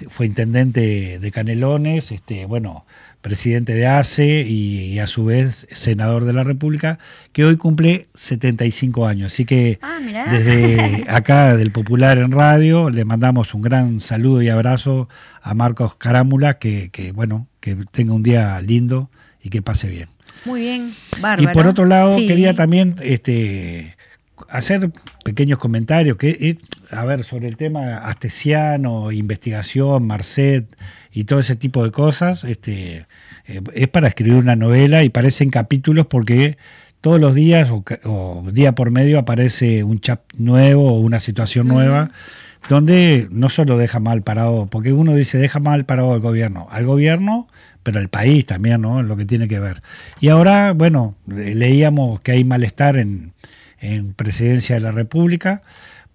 [0.08, 2.86] fue, intendente de Canelones, este, bueno,
[3.24, 6.98] presidente de ACE y, a su vez senador de la República,
[7.32, 9.32] que hoy cumple 75 años.
[9.32, 9.98] Así que ah,
[10.30, 15.08] desde acá del Popular en Radio le mandamos un gran saludo y abrazo
[15.40, 19.08] a Marcos Carámula, que, que bueno, que tenga un día lindo
[19.42, 20.10] y que pase bien.
[20.44, 21.50] Muy bien, bárbaro.
[21.50, 23.96] Y por otro lado, quería también este,
[24.50, 24.90] hacer
[25.24, 26.58] pequeños comentarios, que
[26.90, 30.66] a ver, sobre el tema astesiano, investigación, Marcet
[31.14, 33.06] y todo ese tipo de cosas, este,
[33.46, 36.58] eh, es para escribir una novela y parecen capítulos porque
[37.00, 42.10] todos los días o, día por medio aparece un chat nuevo o una situación nueva
[42.68, 46.86] donde no solo deja mal parado, porque uno dice deja mal parado al gobierno, al
[46.86, 47.46] gobierno,
[47.82, 49.02] pero al país también, ¿no?
[49.02, 49.82] Lo que tiene que ver.
[50.18, 53.34] Y ahora, bueno, leíamos que hay malestar en,
[53.80, 55.62] en Presidencia de la República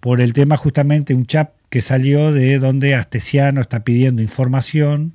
[0.00, 5.14] por el tema justamente un chat que salió de donde Astesiano está pidiendo información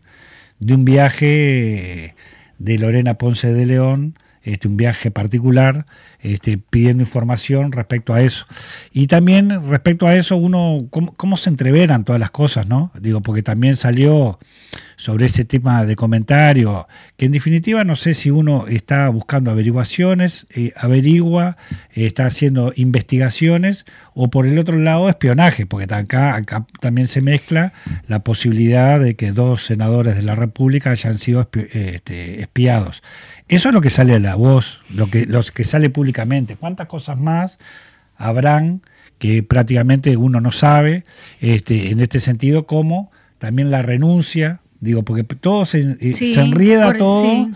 [0.59, 2.15] de un viaje
[2.57, 5.85] de Lorena Ponce de León, este, un viaje particular,
[6.21, 8.45] este, pidiendo información respecto a eso.
[8.93, 12.91] Y también respecto a eso, uno, ¿cómo, cómo se entreveran todas las cosas, no?
[12.99, 14.39] Digo, porque también salió
[15.05, 20.47] sobre ese tema de comentario, que en definitiva no sé si uno está buscando averiguaciones,
[20.49, 21.57] eh, averigua,
[21.93, 26.43] eh, está haciendo investigaciones, o por el otro lado espionaje, porque acá,
[26.79, 27.71] también se mezcla
[28.07, 33.03] la posibilidad de que dos senadores de la República hayan sido este, espiados.
[33.47, 36.55] Eso es lo que sale a la voz, lo que, los que sale públicamente.
[36.55, 37.59] ¿Cuántas cosas más
[38.17, 38.81] habrán
[39.19, 41.03] que prácticamente uno no sabe
[41.41, 46.95] este, en este sentido, como también la renuncia Digo, porque todo se, eh, se enrieda
[46.97, 47.49] todo.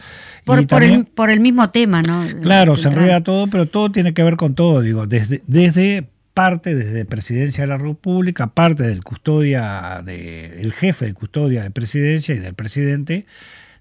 [0.45, 2.25] Por, el, mismo tema, ¿no?
[2.41, 4.81] Claro, se enreda todo, pero todo tiene que ver con todo.
[4.81, 11.05] Digo, desde, desde parte, desde Presidencia de la República, parte del custodia, de, el jefe
[11.05, 13.25] de custodia de Presidencia y del presidente,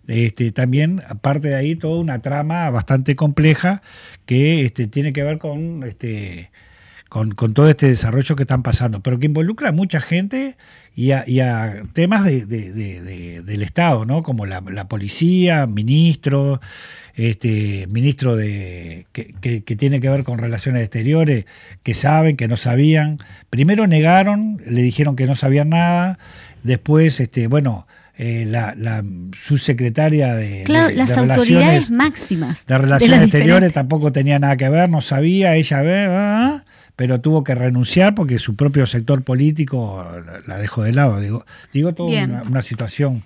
[0.09, 3.83] este, también, aparte de ahí, toda una trama bastante compleja
[4.27, 6.51] que este, tiene que ver con este,
[7.09, 10.57] con, todo este desarrollo que están pasando, pero que involucra a mucha gente
[10.95, 12.45] y a, temas de,
[13.45, 14.23] del Estado, ¿no?
[14.23, 16.61] Como la, policía, ministro,
[17.15, 21.47] este, ministro de, que, tiene que ver con relaciones exteriores,
[21.83, 23.17] que saben, que no sabían.
[23.49, 26.19] Primero negaron, le dijeron que no sabían nada,
[26.63, 27.87] después, este, bueno,
[28.19, 29.05] eh, la, la,
[29.47, 35.01] subsecretaria de, claro, las autoridades máximas de relaciones exteriores tampoco tenía nada que ver, no
[35.01, 36.65] sabía, ella ve, ah,
[36.99, 40.05] pero tuvo que renunciar porque su propio sector político
[40.49, 41.21] la dejó de lado.
[41.21, 43.23] Digo, digo toda una situación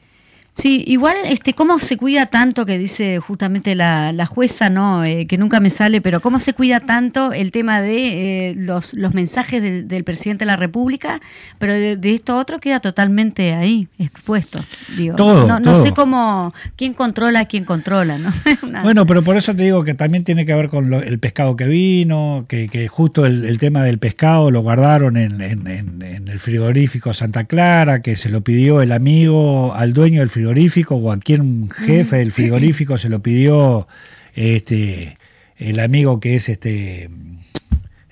[0.55, 5.03] Sí, igual, este, cómo se cuida tanto, que dice justamente la, la jueza, ¿no?
[5.03, 8.93] Eh, que nunca me sale, pero cómo se cuida tanto el tema de eh, los,
[8.93, 11.23] los mensajes del presidente de la República,
[11.59, 14.63] pero de, esto otro queda totalmente ahí, expuesto.
[14.95, 18.33] Digo, todo, no, sé cómo, quién controla quién controla, ¿no?
[18.83, 21.67] Bueno, pero por eso te digo que también tiene que ver con el pescado que
[21.67, 27.15] vino, que, que justo el, tema del pescado lo guardaron en, en, en el frigorífico
[27.15, 31.41] Santa Clara, que se lo pidió el amigo al dueño del frigorífico frigorífico, cualquier
[31.73, 33.87] jefe del frigorífico se lo pidió
[34.35, 35.17] este
[35.57, 37.09] el amigo que es este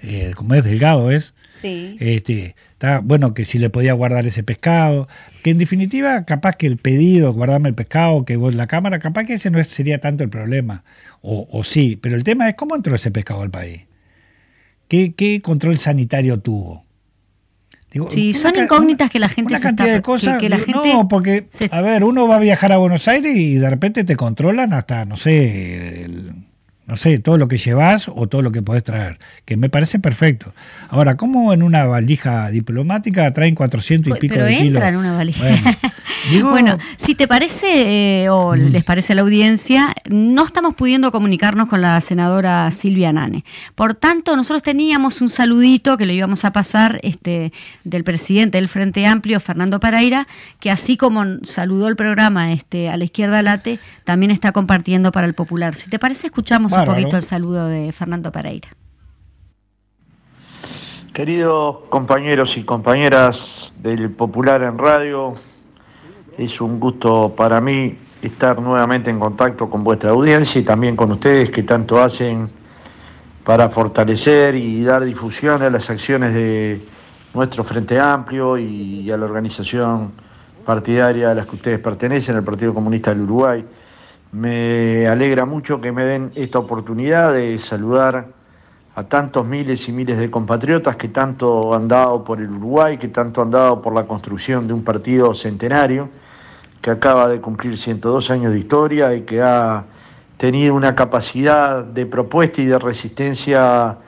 [0.02, 1.96] eh, como es delgado es sí.
[1.98, 5.08] este está bueno que si le podía guardar ese pescado
[5.42, 9.24] que en definitiva capaz que el pedido guardarme el pescado que vos la cámara capaz
[9.24, 10.84] que ese no sería tanto el problema
[11.22, 13.82] o, o sí pero el tema es cómo entró ese pescado al país
[14.86, 16.84] qué, qué control sanitario tuvo
[18.08, 20.42] sí, son incógnitas que la gente una cantidad de cosas.
[20.68, 24.16] no, porque, a ver, uno va a viajar a Buenos Aires y de repente te
[24.16, 26.32] controlan hasta, no sé, el,
[26.90, 30.00] no sé, todo lo que llevas o todo lo que podés traer, que me parece
[30.00, 30.52] perfecto.
[30.88, 34.74] Ahora, ¿cómo en una valija diplomática traen 400 y pico Pero de kilos?
[34.74, 35.78] entra en una valija.
[36.42, 38.72] Bueno, si te parece eh, o mm.
[38.72, 43.44] les parece a la audiencia, no estamos pudiendo comunicarnos con la senadora Silvia Nane.
[43.74, 47.52] Por tanto, nosotros teníamos un saludito que le íbamos a pasar este,
[47.84, 50.26] del presidente del Frente Amplio, Fernando Pereira,
[50.60, 55.26] que así como saludó el programa este, a la izquierda late, también está compartiendo para
[55.26, 55.74] el popular.
[55.74, 58.68] Si te parece, escuchamos un poquito el saludo de Fernando Pereira.
[61.12, 65.34] Queridos compañeros y compañeras del Popular en Radio,
[66.38, 71.10] es un gusto para mí estar nuevamente en contacto con vuestra audiencia y también con
[71.12, 72.50] ustedes que tanto hacen
[73.44, 76.86] para fortalecer y dar difusión a las acciones de
[77.34, 80.12] nuestro Frente Amplio y a la organización
[80.64, 83.64] partidaria a la que ustedes pertenecen, el Partido Comunista del Uruguay.
[84.32, 88.28] Me alegra mucho que me den esta oportunidad de saludar
[88.94, 93.08] a tantos miles y miles de compatriotas que tanto han dado por el Uruguay, que
[93.08, 96.08] tanto han dado por la construcción de un partido centenario,
[96.80, 99.84] que acaba de cumplir 102 años de historia y que ha
[100.36, 103.98] tenido una capacidad de propuesta y de resistencia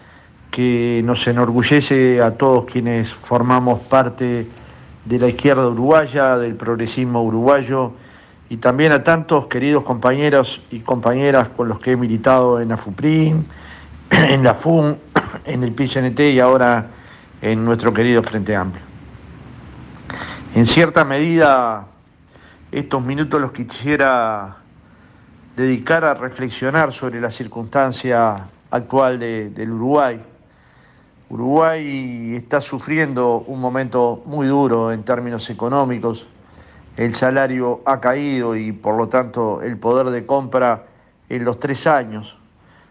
[0.53, 4.47] que nos enorgullece a todos quienes formamos parte
[5.05, 7.93] de la izquierda uruguaya, del progresismo uruguayo
[8.53, 13.47] y también a tantos queridos compañeros y compañeras con los que he militado en AFUPRIN,
[14.11, 14.99] en la FUN,
[15.47, 16.89] en el PCNT y ahora
[17.41, 18.85] en nuestro querido Frente Amplio.
[20.55, 21.87] En cierta medida,
[22.71, 24.59] estos minutos los quisiera
[25.57, 30.21] dedicar a reflexionar sobre la circunstancia actual del Uruguay.
[31.31, 36.27] Uruguay está sufriendo un momento muy duro en términos económicos,
[36.97, 40.85] el salario ha caído y por lo tanto el poder de compra
[41.29, 42.37] en los tres años,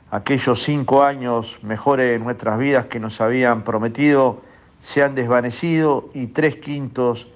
[0.10, 4.41] aquellos cinco años mejores de nuestras vidas que nos habían prometido,
[4.82, 7.28] se han desvanecido y tres quintos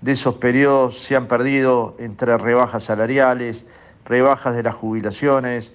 [0.00, 3.64] de esos periodos se han perdido entre rebajas salariales,
[4.04, 5.72] rebajas de las jubilaciones,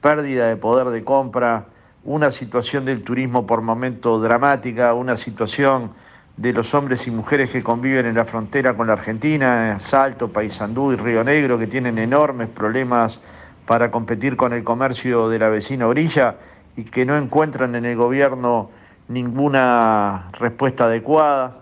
[0.00, 1.66] pérdida de poder de compra,
[2.04, 5.92] una situación del turismo por momento dramática, una situación
[6.36, 10.92] de los hombres y mujeres que conviven en la frontera con la Argentina, Salto, Paysandú
[10.92, 13.20] y Río Negro, que tienen enormes problemas
[13.66, 16.36] para competir con el comercio de la vecina orilla
[16.76, 18.70] y que no encuentran en el gobierno
[19.08, 21.58] ninguna respuesta adecuada,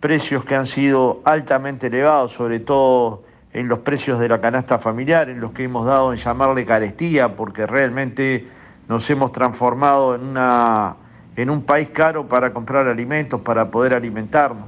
[0.00, 5.28] precios que han sido altamente elevados, sobre todo en los precios de la canasta familiar,
[5.28, 8.46] en los que hemos dado en llamarle carestía, porque realmente
[8.88, 10.96] nos hemos transformado en una
[11.38, 14.66] en un país caro para comprar alimentos, para poder alimentarnos.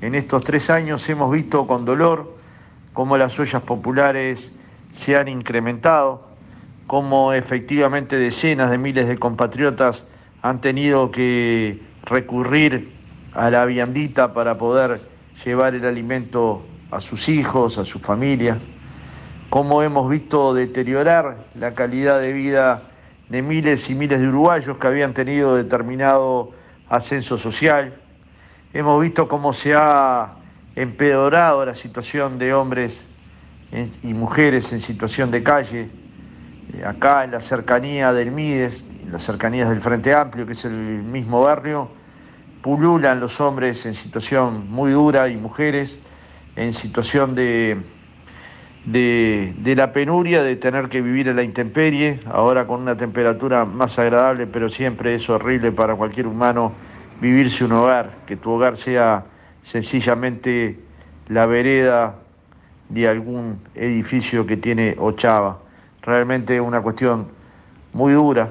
[0.00, 2.34] En estos tres años hemos visto con dolor
[2.94, 4.50] cómo las ollas populares
[4.94, 6.26] se han incrementado,
[6.86, 10.06] cómo efectivamente decenas de miles de compatriotas
[10.40, 12.90] han tenido que recurrir
[13.34, 15.02] a la viandita para poder
[15.44, 18.58] llevar el alimento a sus hijos, a su familia,
[19.50, 22.84] cómo hemos visto deteriorar la calidad de vida
[23.32, 26.50] de miles y miles de uruguayos que habían tenido determinado
[26.90, 27.94] ascenso social.
[28.74, 30.34] Hemos visto cómo se ha
[30.76, 33.02] empeorado la situación de hombres
[34.02, 35.88] y mujeres en situación de calle,
[36.74, 40.66] eh, acá en la cercanía del Mides, en las cercanías del Frente Amplio, que es
[40.66, 41.88] el mismo barrio,
[42.60, 45.96] pululan los hombres en situación muy dura y mujeres
[46.54, 47.80] en situación de
[48.84, 53.98] de, la penuria de tener que vivir en la intemperie, ahora con una temperatura más
[53.98, 56.72] agradable, pero siempre es horrible para cualquier humano
[57.20, 59.24] vivirse un hogar, que tu hogar sea
[59.62, 60.80] sencillamente
[61.28, 62.16] la vereda
[62.88, 65.60] de algún edificio que tiene Ochava.
[66.02, 67.28] Realmente es una cuestión
[67.92, 68.50] muy dura.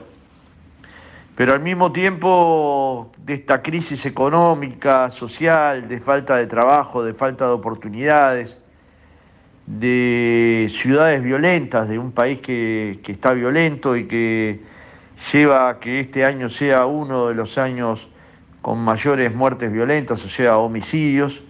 [1.35, 7.47] Pero al mismo tiempo de esta crisis económica, social, de falta de trabajo, de falta
[7.47, 8.57] de oportunidades,
[9.79, 14.59] de ciudades violentas, de un país que, que está violento y que
[15.31, 18.09] lleva a que este año sea uno de los años
[18.61, 21.41] con mayores muertes violentas, o sea, homicidios,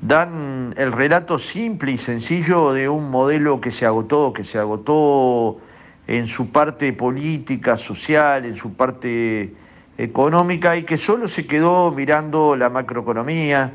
[0.00, 5.58] dan el relato simple y sencillo de un modelo que se agotó, que se agotó
[6.06, 9.52] en su parte política, social, en su parte
[9.98, 13.72] económica y que solo se quedó mirando la macroeconomía,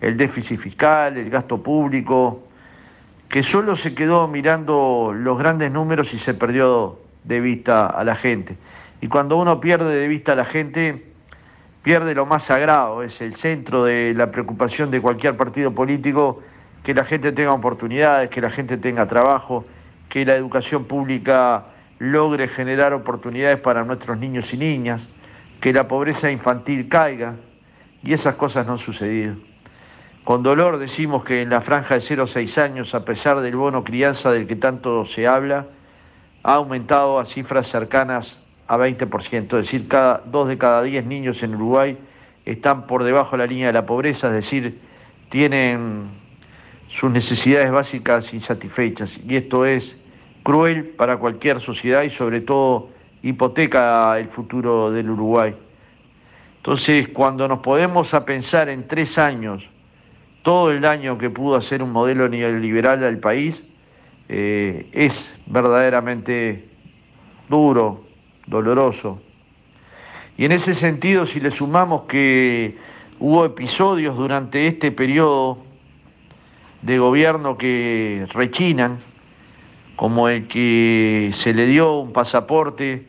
[0.00, 2.45] el déficit fiscal, el gasto público,
[3.36, 8.16] que solo se quedó mirando los grandes números y se perdió de vista a la
[8.16, 8.56] gente.
[9.02, 11.12] Y cuando uno pierde de vista a la gente,
[11.82, 16.40] pierde lo más sagrado, es el centro de la preocupación de cualquier partido político,
[16.82, 19.66] que la gente tenga oportunidades, que la gente tenga trabajo,
[20.08, 21.66] que la educación pública
[21.98, 25.08] logre generar oportunidades para nuestros niños y niñas,
[25.60, 27.34] que la pobreza infantil caiga,
[28.02, 29.34] y esas cosas no han sucedido.
[30.26, 33.54] Con dolor decimos que en la franja de 0 a 6 años, a pesar del
[33.54, 35.66] bono crianza del que tanto se habla,
[36.42, 41.44] ha aumentado a cifras cercanas a 20%, es decir, cada, dos de cada diez niños
[41.44, 41.96] en Uruguay
[42.44, 44.80] están por debajo de la línea de la pobreza, es decir,
[45.28, 46.08] tienen
[46.88, 49.20] sus necesidades básicas insatisfechas.
[49.28, 49.96] Y esto es
[50.42, 52.88] cruel para cualquier sociedad y sobre todo
[53.22, 55.54] hipoteca el futuro del Uruguay.
[56.56, 59.70] Entonces, cuando nos podemos a pensar en tres años
[60.46, 63.64] todo el daño que pudo hacer un modelo neoliberal al país,
[64.28, 66.68] eh, es verdaderamente
[67.48, 68.04] duro,
[68.46, 69.20] doloroso.
[70.38, 72.78] Y en ese sentido, si le sumamos que
[73.18, 75.58] hubo episodios durante este periodo
[76.82, 79.00] de gobierno que rechinan,
[79.96, 83.08] como el que se le dio un pasaporte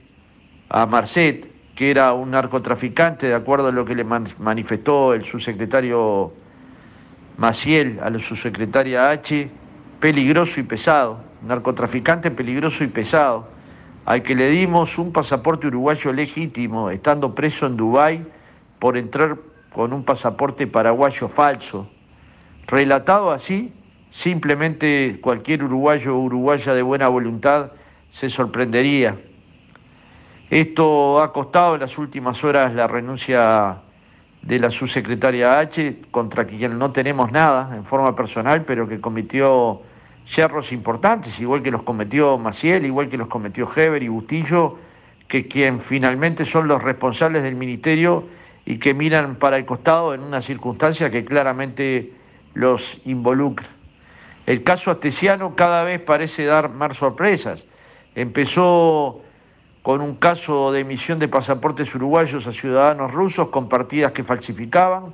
[0.70, 6.34] a Marcet, que era un narcotraficante, de acuerdo a lo que le manifestó el subsecretario
[7.38, 9.50] Maciel a la subsecretaria H,
[10.00, 13.48] peligroso y pesado, narcotraficante peligroso y pesado
[14.06, 18.26] al que le dimos un pasaporte uruguayo legítimo, estando preso en Dubái
[18.80, 19.38] por entrar
[19.74, 21.90] con un pasaporte paraguayo falso.
[22.68, 23.74] Relatado así,
[24.10, 27.72] simplemente cualquier uruguayo o uruguaya de buena voluntad
[28.12, 29.18] se sorprendería.
[30.50, 33.82] Esto ha costado en las últimas horas la renuncia
[34.48, 39.82] de la subsecretaria H, contra quien no tenemos nada en forma personal, pero que cometió
[40.26, 44.78] yerros importantes, igual que los cometió Maciel, igual que los cometió Heber y Bustillo,
[45.28, 48.26] que quien finalmente son los responsables del ministerio
[48.66, 52.14] y que miran para el costado en una circunstancia que claramente
[52.54, 53.68] los involucra.
[54.46, 57.66] El caso astesiano cada vez parece dar más sorpresas.
[58.16, 59.22] Empezó
[59.88, 65.14] con un caso de emisión de pasaportes uruguayos a ciudadanos rusos con partidas que falsificaban,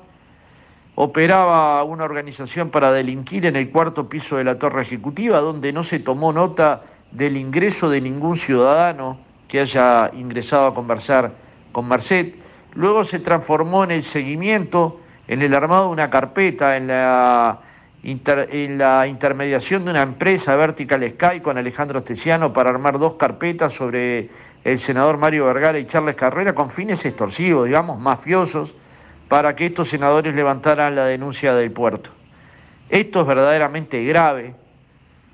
[0.96, 5.84] operaba una organización para delinquir en el cuarto piso de la torre ejecutiva, donde no
[5.84, 11.34] se tomó nota del ingreso de ningún ciudadano que haya ingresado a conversar
[11.72, 12.34] con Marcet.
[12.74, 17.60] Luego se transformó en el seguimiento, en el armado de una carpeta, en la,
[18.02, 23.72] en la intermediación de una empresa, Vertical Sky, con Alejandro Esteciano, para armar dos carpetas
[23.74, 24.32] sobre
[24.64, 28.74] el senador Mario Vergara y Charles Carrera con fines extorsivos, digamos, mafiosos,
[29.28, 32.10] para que estos senadores levantaran la denuncia del puerto.
[32.90, 34.56] Esto es verdaderamente grave.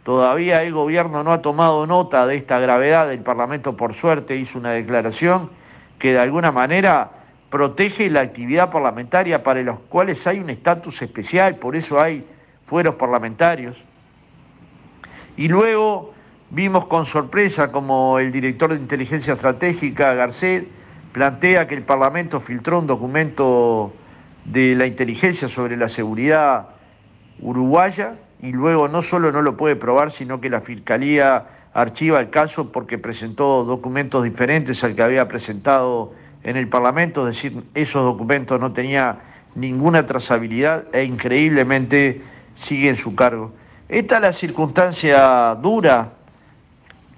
[0.03, 3.11] Todavía el gobierno no ha tomado nota de esta gravedad.
[3.11, 5.49] El Parlamento, por suerte, hizo una declaración
[5.99, 7.11] que de alguna manera
[7.49, 12.25] protege la actividad parlamentaria para los cuales hay un estatus especial, por eso hay
[12.65, 13.77] fueros parlamentarios.
[15.35, 16.13] Y luego
[16.51, 20.67] vimos con sorpresa como el director de inteligencia estratégica, Garcet,
[21.11, 23.93] plantea que el Parlamento filtró un documento
[24.45, 26.69] de la inteligencia sobre la seguridad
[27.39, 32.29] uruguaya y luego no solo no lo puede probar, sino que la Fiscalía archiva el
[32.29, 38.03] caso porque presentó documentos diferentes al que había presentado en el Parlamento, es decir, esos
[38.03, 39.19] documentos no tenían
[39.55, 42.21] ninguna trazabilidad e increíblemente
[42.55, 43.51] sigue en su cargo.
[43.89, 46.13] Esta es la circunstancia dura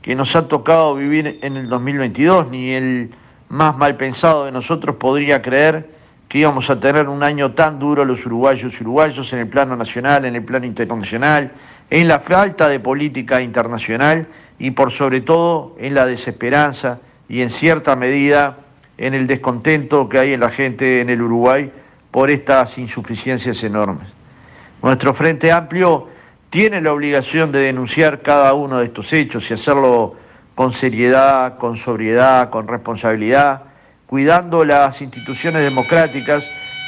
[0.01, 3.11] que nos ha tocado vivir en el 2022, ni el
[3.49, 5.89] más mal pensado de nosotros podría creer
[6.27, 9.75] que íbamos a tener un año tan duro los uruguayos y uruguayos en el plano
[9.75, 11.51] nacional, en el plano internacional,
[11.89, 14.27] en la falta de política internacional
[14.57, 18.59] y por sobre todo en la desesperanza y en cierta medida
[18.97, 21.69] en el descontento que hay en la gente en el Uruguay
[22.11, 24.07] por estas insuficiencias enormes.
[24.81, 26.07] Nuestro Frente Amplio
[26.51, 30.17] tiene la obligación de denunciar cada uno de estos hechos y hacerlo
[30.53, 33.63] con seriedad, con sobriedad, con responsabilidad,
[34.05, 36.45] cuidando las instituciones democráticas,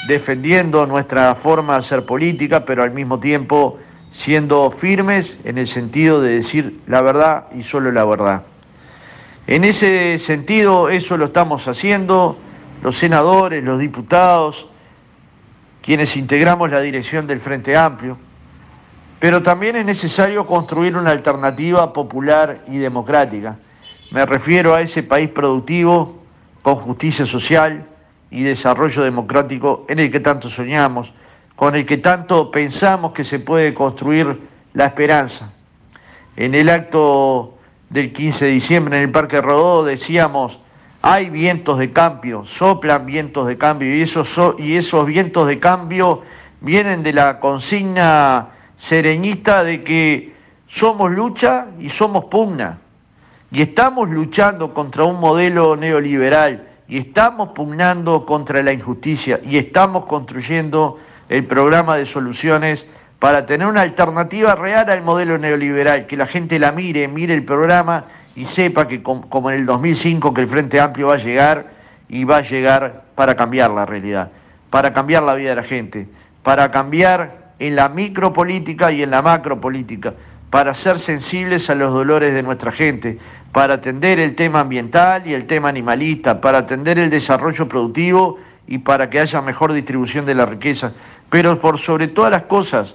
[0.09, 3.79] defendiendo nuestra forma de hacer política, pero al mismo tiempo
[4.11, 8.43] siendo firmes en el sentido de decir la verdad y solo la verdad.
[9.47, 12.37] En ese sentido, eso lo estamos haciendo
[12.81, 14.67] los senadores, los diputados,
[15.81, 18.17] quienes integramos la dirección del Frente Amplio,
[19.23, 23.55] pero también es necesario construir una alternativa popular y democrática.
[24.11, 26.21] Me refiero a ese país productivo,
[26.61, 27.85] con justicia social
[28.29, 31.13] y desarrollo democrático en el que tanto soñamos,
[31.55, 34.41] con el que tanto pensamos que se puede construir
[34.73, 35.53] la esperanza.
[36.35, 37.53] En el acto
[37.89, 40.59] del 15 de diciembre en el Parque Rodó decíamos,
[41.01, 46.23] hay vientos de cambio, soplan vientos de cambio y esos, y esos vientos de cambio
[46.59, 50.33] vienen de la consigna sereñista de que
[50.67, 52.79] somos lucha y somos pugna.
[53.51, 60.05] Y estamos luchando contra un modelo neoliberal y estamos pugnando contra la injusticia y estamos
[60.05, 60.99] construyendo
[61.29, 62.85] el programa de soluciones
[63.19, 67.45] para tener una alternativa real al modelo neoliberal, que la gente la mire, mire el
[67.45, 68.05] programa
[68.35, 71.67] y sepa que como en el 2005 que el Frente Amplio va a llegar
[72.09, 74.29] y va a llegar para cambiar la realidad,
[74.69, 76.07] para cambiar la vida de la gente,
[76.41, 80.13] para cambiar en la micropolítica y en la macropolítica,
[80.49, 83.17] para ser sensibles a los dolores de nuestra gente,
[83.51, 88.37] para atender el tema ambiental y el tema animalista, para atender el desarrollo productivo
[88.67, 90.93] y para que haya mejor distribución de la riqueza
[91.33, 92.93] pero por sobre todas las cosas,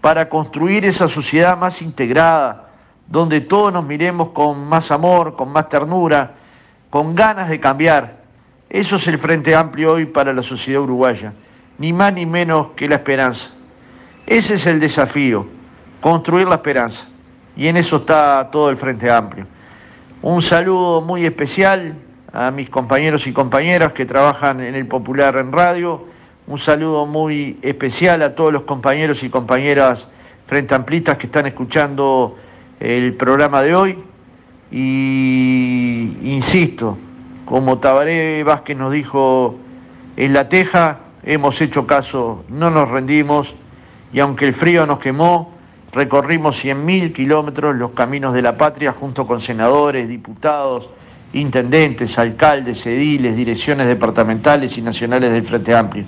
[0.00, 2.68] para construir esa sociedad más integrada,
[3.06, 6.34] donde todos nos miremos con más amor, con más ternura,
[6.90, 8.16] con ganas de cambiar.
[8.68, 11.32] Eso es el Frente Amplio hoy para la sociedad uruguaya,
[11.78, 13.52] ni más ni menos que la esperanza.
[14.26, 15.46] Ese es el desafío,
[16.00, 17.06] construir la esperanza.
[17.56, 19.46] Y en eso está todo el Frente Amplio.
[20.22, 21.94] Un saludo muy especial
[22.32, 26.06] a mis compañeros y compañeras que trabajan en el Popular en Radio
[26.50, 30.08] un saludo muy especial a todos los compañeros y compañeras
[30.46, 32.36] frente amplistas que están escuchando
[32.80, 33.98] el programa de hoy.
[34.72, 36.98] Y insisto,
[37.44, 39.60] como Tabaré Vázquez nos dijo
[40.16, 43.54] en La Teja, hemos hecho caso, no nos rendimos
[44.12, 45.52] y aunque el frío nos quemó,
[45.92, 50.88] recorrimos 100.000 kilómetros los caminos de la patria junto con senadores, diputados,
[51.32, 56.04] intendentes, alcaldes, ediles, direcciones departamentales y nacionales del Frente Amplio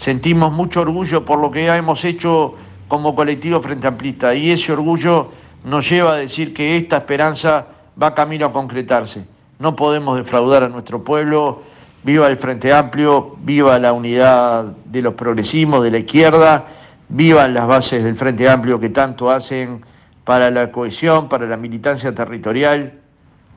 [0.00, 2.54] sentimos mucho orgullo por lo que hemos hecho
[2.88, 5.28] como colectivo Frente Amplista y ese orgullo
[5.62, 7.66] nos lleva a decir que esta esperanza
[8.02, 9.26] va camino a concretarse.
[9.58, 11.62] No podemos defraudar a nuestro pueblo.
[12.02, 16.64] Viva el Frente Amplio, viva la unidad de los progresismos, de la izquierda,
[17.10, 19.82] vivan las bases del Frente Amplio que tanto hacen
[20.24, 22.94] para la cohesión, para la militancia territorial.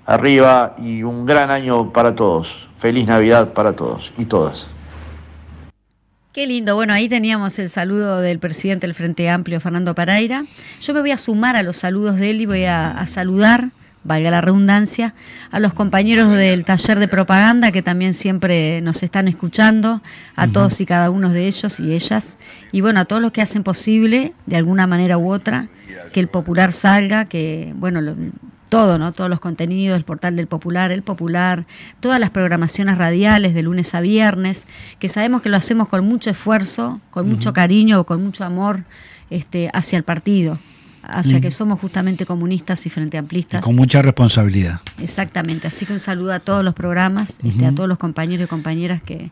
[0.06, 2.68] Arriba y un gran año para todos.
[2.78, 4.68] Feliz Navidad para todos y todas.
[6.34, 6.76] Qué lindo.
[6.76, 10.46] Bueno, ahí teníamos el saludo del presidente del Frente Amplio, Fernando Paraira.
[10.82, 13.70] Yo me voy a sumar a los saludos de él y voy a, saludar,
[14.04, 15.14] valga la redundancia,
[15.52, 20.02] a los compañeros del taller de propaganda que también siempre nos están escuchando,
[20.36, 22.38] a todos y cada uno de ellos y ellas,
[22.72, 25.68] y bueno, a todos los que hacen posible, de alguna manera u otra,
[26.12, 28.02] que el popular salga, que, bueno,
[28.74, 29.12] todo, ¿no?
[29.12, 31.66] Todos los contenidos, el portal del Popular, el Popular,
[32.00, 34.66] todas las programaciones radiales de lunes a viernes,
[34.98, 38.84] que sabemos que lo hacemos con mucho esfuerzo, con mucho cariño, con mucho amor
[39.30, 40.58] este, hacia el partido,
[41.04, 43.62] hacia que somos justamente comunistas y frente amplistas.
[43.62, 44.80] con mucha responsabilidad.
[45.00, 48.48] Exactamente, así que un saludo a todos los programas, este, a todos los compañeros y
[48.48, 49.32] compañeras que,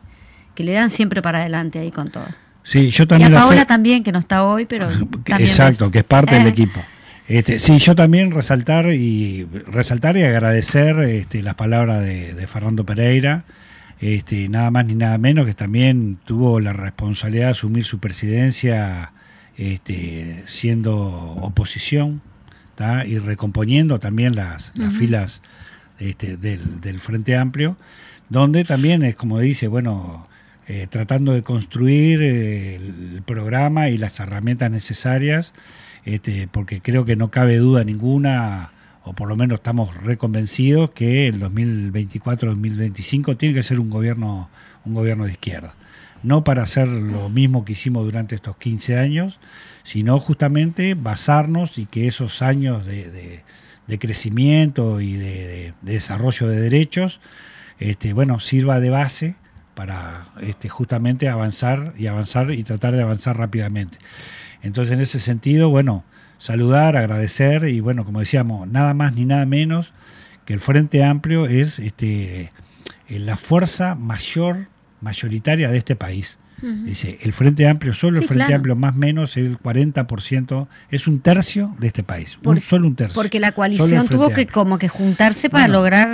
[0.54, 2.26] que le dan siempre para adelante ahí con todo.
[2.64, 3.32] Sí, yo también.
[3.32, 4.88] Y a Paola también, que no está hoy, pero.
[5.38, 6.80] Exacto, que es parte del eh, equipo.
[7.26, 13.44] Este, sí, yo también resaltar y resaltar y agradecer este, las palabras de, Fernando Pereira,
[14.00, 19.12] este, nada más ni nada menos que también tuvo la responsabilidad de asumir su presidencia
[19.70, 22.20] este, siendo oposición
[23.06, 25.40] y recomponiendo también las, filas
[26.00, 27.76] este, del, Frente Amplio,
[28.28, 30.22] donde también es como dice, bueno,
[30.66, 35.52] eh, tratando de construir eh, el programa y las herramientas necesarias
[36.04, 38.72] este, porque creo que no cabe duda ninguna,
[39.04, 44.48] o por lo menos estamos reconvencidos, que el 2024-2025 tiene que ser un gobierno,
[44.84, 45.74] un gobierno de izquierda.
[46.22, 49.38] No para hacer lo mismo que hicimos durante estos 15 años,
[49.84, 53.42] sino justamente basarnos y que esos años de,
[53.98, 57.20] crecimiento y de, desarrollo de derechos
[57.78, 59.34] este, bueno, sirva de base
[59.74, 63.98] para este, justamente avanzar y avanzar y tratar de avanzar rápidamente.
[64.62, 66.04] Entonces, en ese sentido, bueno,
[66.38, 69.92] saludar, agradecer y bueno, como decíamos, nada más ni nada menos
[70.44, 72.52] que el Frente Amplio es este,
[73.08, 74.68] la fuerza mayor,
[75.02, 76.38] mayoritaria de este país.
[76.62, 81.74] Dice, el Frente Amplio, solo el Frente Amplio más menos el 40%, es un tercio
[81.80, 83.20] de este país, un, solo un tercio.
[83.20, 86.08] Porque la coalición tuvo que como que juntarse para lograr...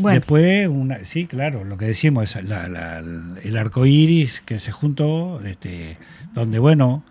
[0.00, 0.18] Bueno.
[0.18, 5.98] Después, una, sí, claro, lo que decimos es el arco iris que se juntó, este,
[6.32, 7.04] donde, bueno,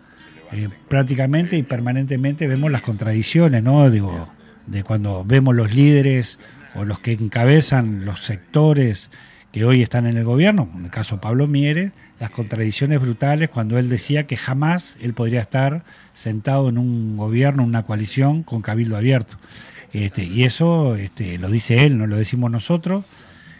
[0.50, 3.88] eh, prácticamente y permanentemente vemos las contradicciones, ¿no?
[3.88, 4.28] Digo,
[4.66, 6.40] de cuando vemos los líderes
[6.74, 9.10] o los que encabezan los sectores
[9.54, 13.78] que hoy están en el gobierno, en el caso Pablo Mieres, las contradicciones brutales cuando
[13.78, 18.96] él decía que jamás él podría estar sentado en un gobierno, una coalición con cabildo
[18.96, 19.36] abierto.
[19.92, 23.04] Este, y eso este, lo dice él, no lo decimos nosotros.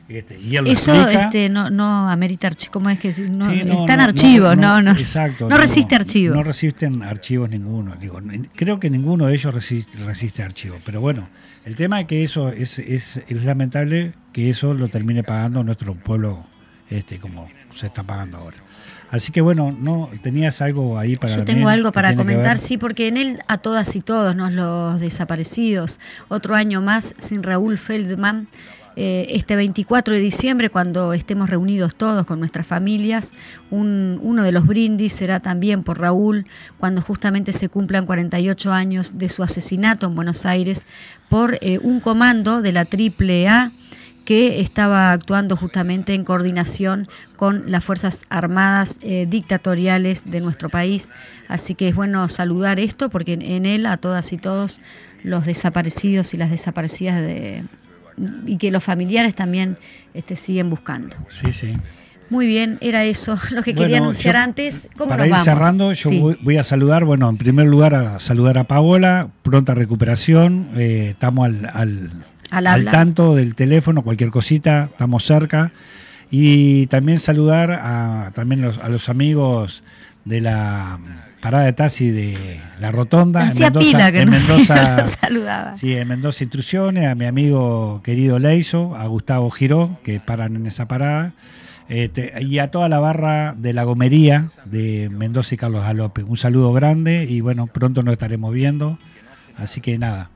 [0.06, 4.82] Este, y eso este, no, no amerita ¿cómo es que no, está en archivos, no,
[4.82, 6.36] no, exacto, no, resiste archivos.
[6.36, 8.20] No resisten archivos ninguno, digo,
[8.54, 11.28] creo que ninguno de ellos resiste, resiste archivos, pero bueno,
[11.64, 15.94] el tema es que eso es, es, es lamentable que eso lo termine pagando nuestro
[15.94, 16.44] pueblo
[16.90, 18.58] este como se está pagando ahora.
[19.10, 23.06] Así que bueno, no tenías algo ahí para Yo tengo algo para comentar, sí, porque
[23.06, 28.48] en él a todas y todos, nos los desaparecidos, otro año más sin Raúl Feldman.
[28.96, 33.32] Eh, este 24 de diciembre, cuando estemos reunidos todos con nuestras familias,
[33.70, 36.46] un, uno de los brindis será también por Raúl,
[36.78, 40.86] cuando justamente se cumplan 48 años de su asesinato en Buenos Aires
[41.28, 43.72] por eh, un comando de la AAA
[44.24, 51.10] que estaba actuando justamente en coordinación con las Fuerzas Armadas eh, dictatoriales de nuestro país.
[51.48, 54.80] Así que es bueno saludar esto porque en él a todas y todos
[55.22, 57.64] los desaparecidos y las desaparecidas de,
[58.46, 59.76] y que los familiares también
[60.12, 61.16] este, siguen buscando.
[61.30, 61.74] Sí, sí.
[62.30, 64.88] Muy bien, era eso lo que quería anunciar antes.
[64.96, 66.10] ¿Cómo para ir cerrando, yo
[66.40, 71.48] voy, a saludar, bueno, en primer lugar a saludar a Paola, pronta recuperación, eh, estamos
[71.72, 72.10] al
[72.54, 75.72] al, tanto del teléfono, cualquier cosita, estamos cerca.
[76.30, 79.82] Y también saludar a, también a los amigos
[80.24, 80.98] de la
[81.40, 83.50] parada de taxi de la Rotonda.
[83.50, 85.76] en Mendoza, que en Mendoza, saludaba.
[85.76, 90.66] Sí, en Mendoza Instrucciones, a mi amigo querido Leiso, a Gustavo Giró, que paran en
[90.66, 91.32] esa parada.
[91.88, 96.22] Este, y a toda la barra de la gomería de Mendoza y Carlos Galope.
[96.22, 98.98] Un saludo grande y bueno, pronto nos estaremos viendo.
[99.56, 100.30] Así que nada.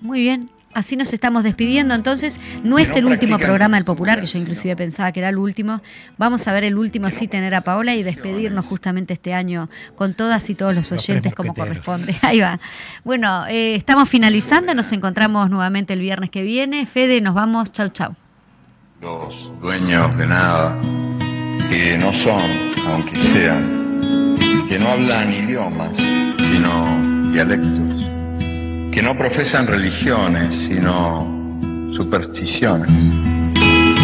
[0.00, 0.50] Muy bien.
[0.74, 4.74] Así nos estamos despidiendo, entonces no es el último programa del Popular, que yo inclusive
[4.74, 5.80] pensaba que era el último.
[6.18, 10.14] Vamos a ver el último sí tener a Paola y despedirnos justamente este año con
[10.14, 12.16] todas y todos los oyentes como corresponde.
[12.22, 12.58] Ahí va.
[13.04, 16.86] Bueno, eh, estamos finalizando, nos encontramos nuevamente el viernes que viene.
[16.86, 18.14] Fede, nos vamos, chau chau.
[19.00, 20.76] Los dueños de nada,
[21.70, 22.50] que no son,
[22.88, 24.36] aunque sean,
[24.68, 28.03] que no hablan idiomas, sino dialectos
[28.94, 31.26] que no profesan religiones, sino
[31.96, 32.88] supersticiones,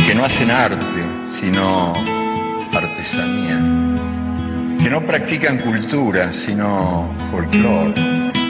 [0.05, 1.05] que no hacen arte,
[1.41, 1.93] sino
[2.72, 3.61] artesanía,
[4.82, 8.49] que no practican cultura, sino folclore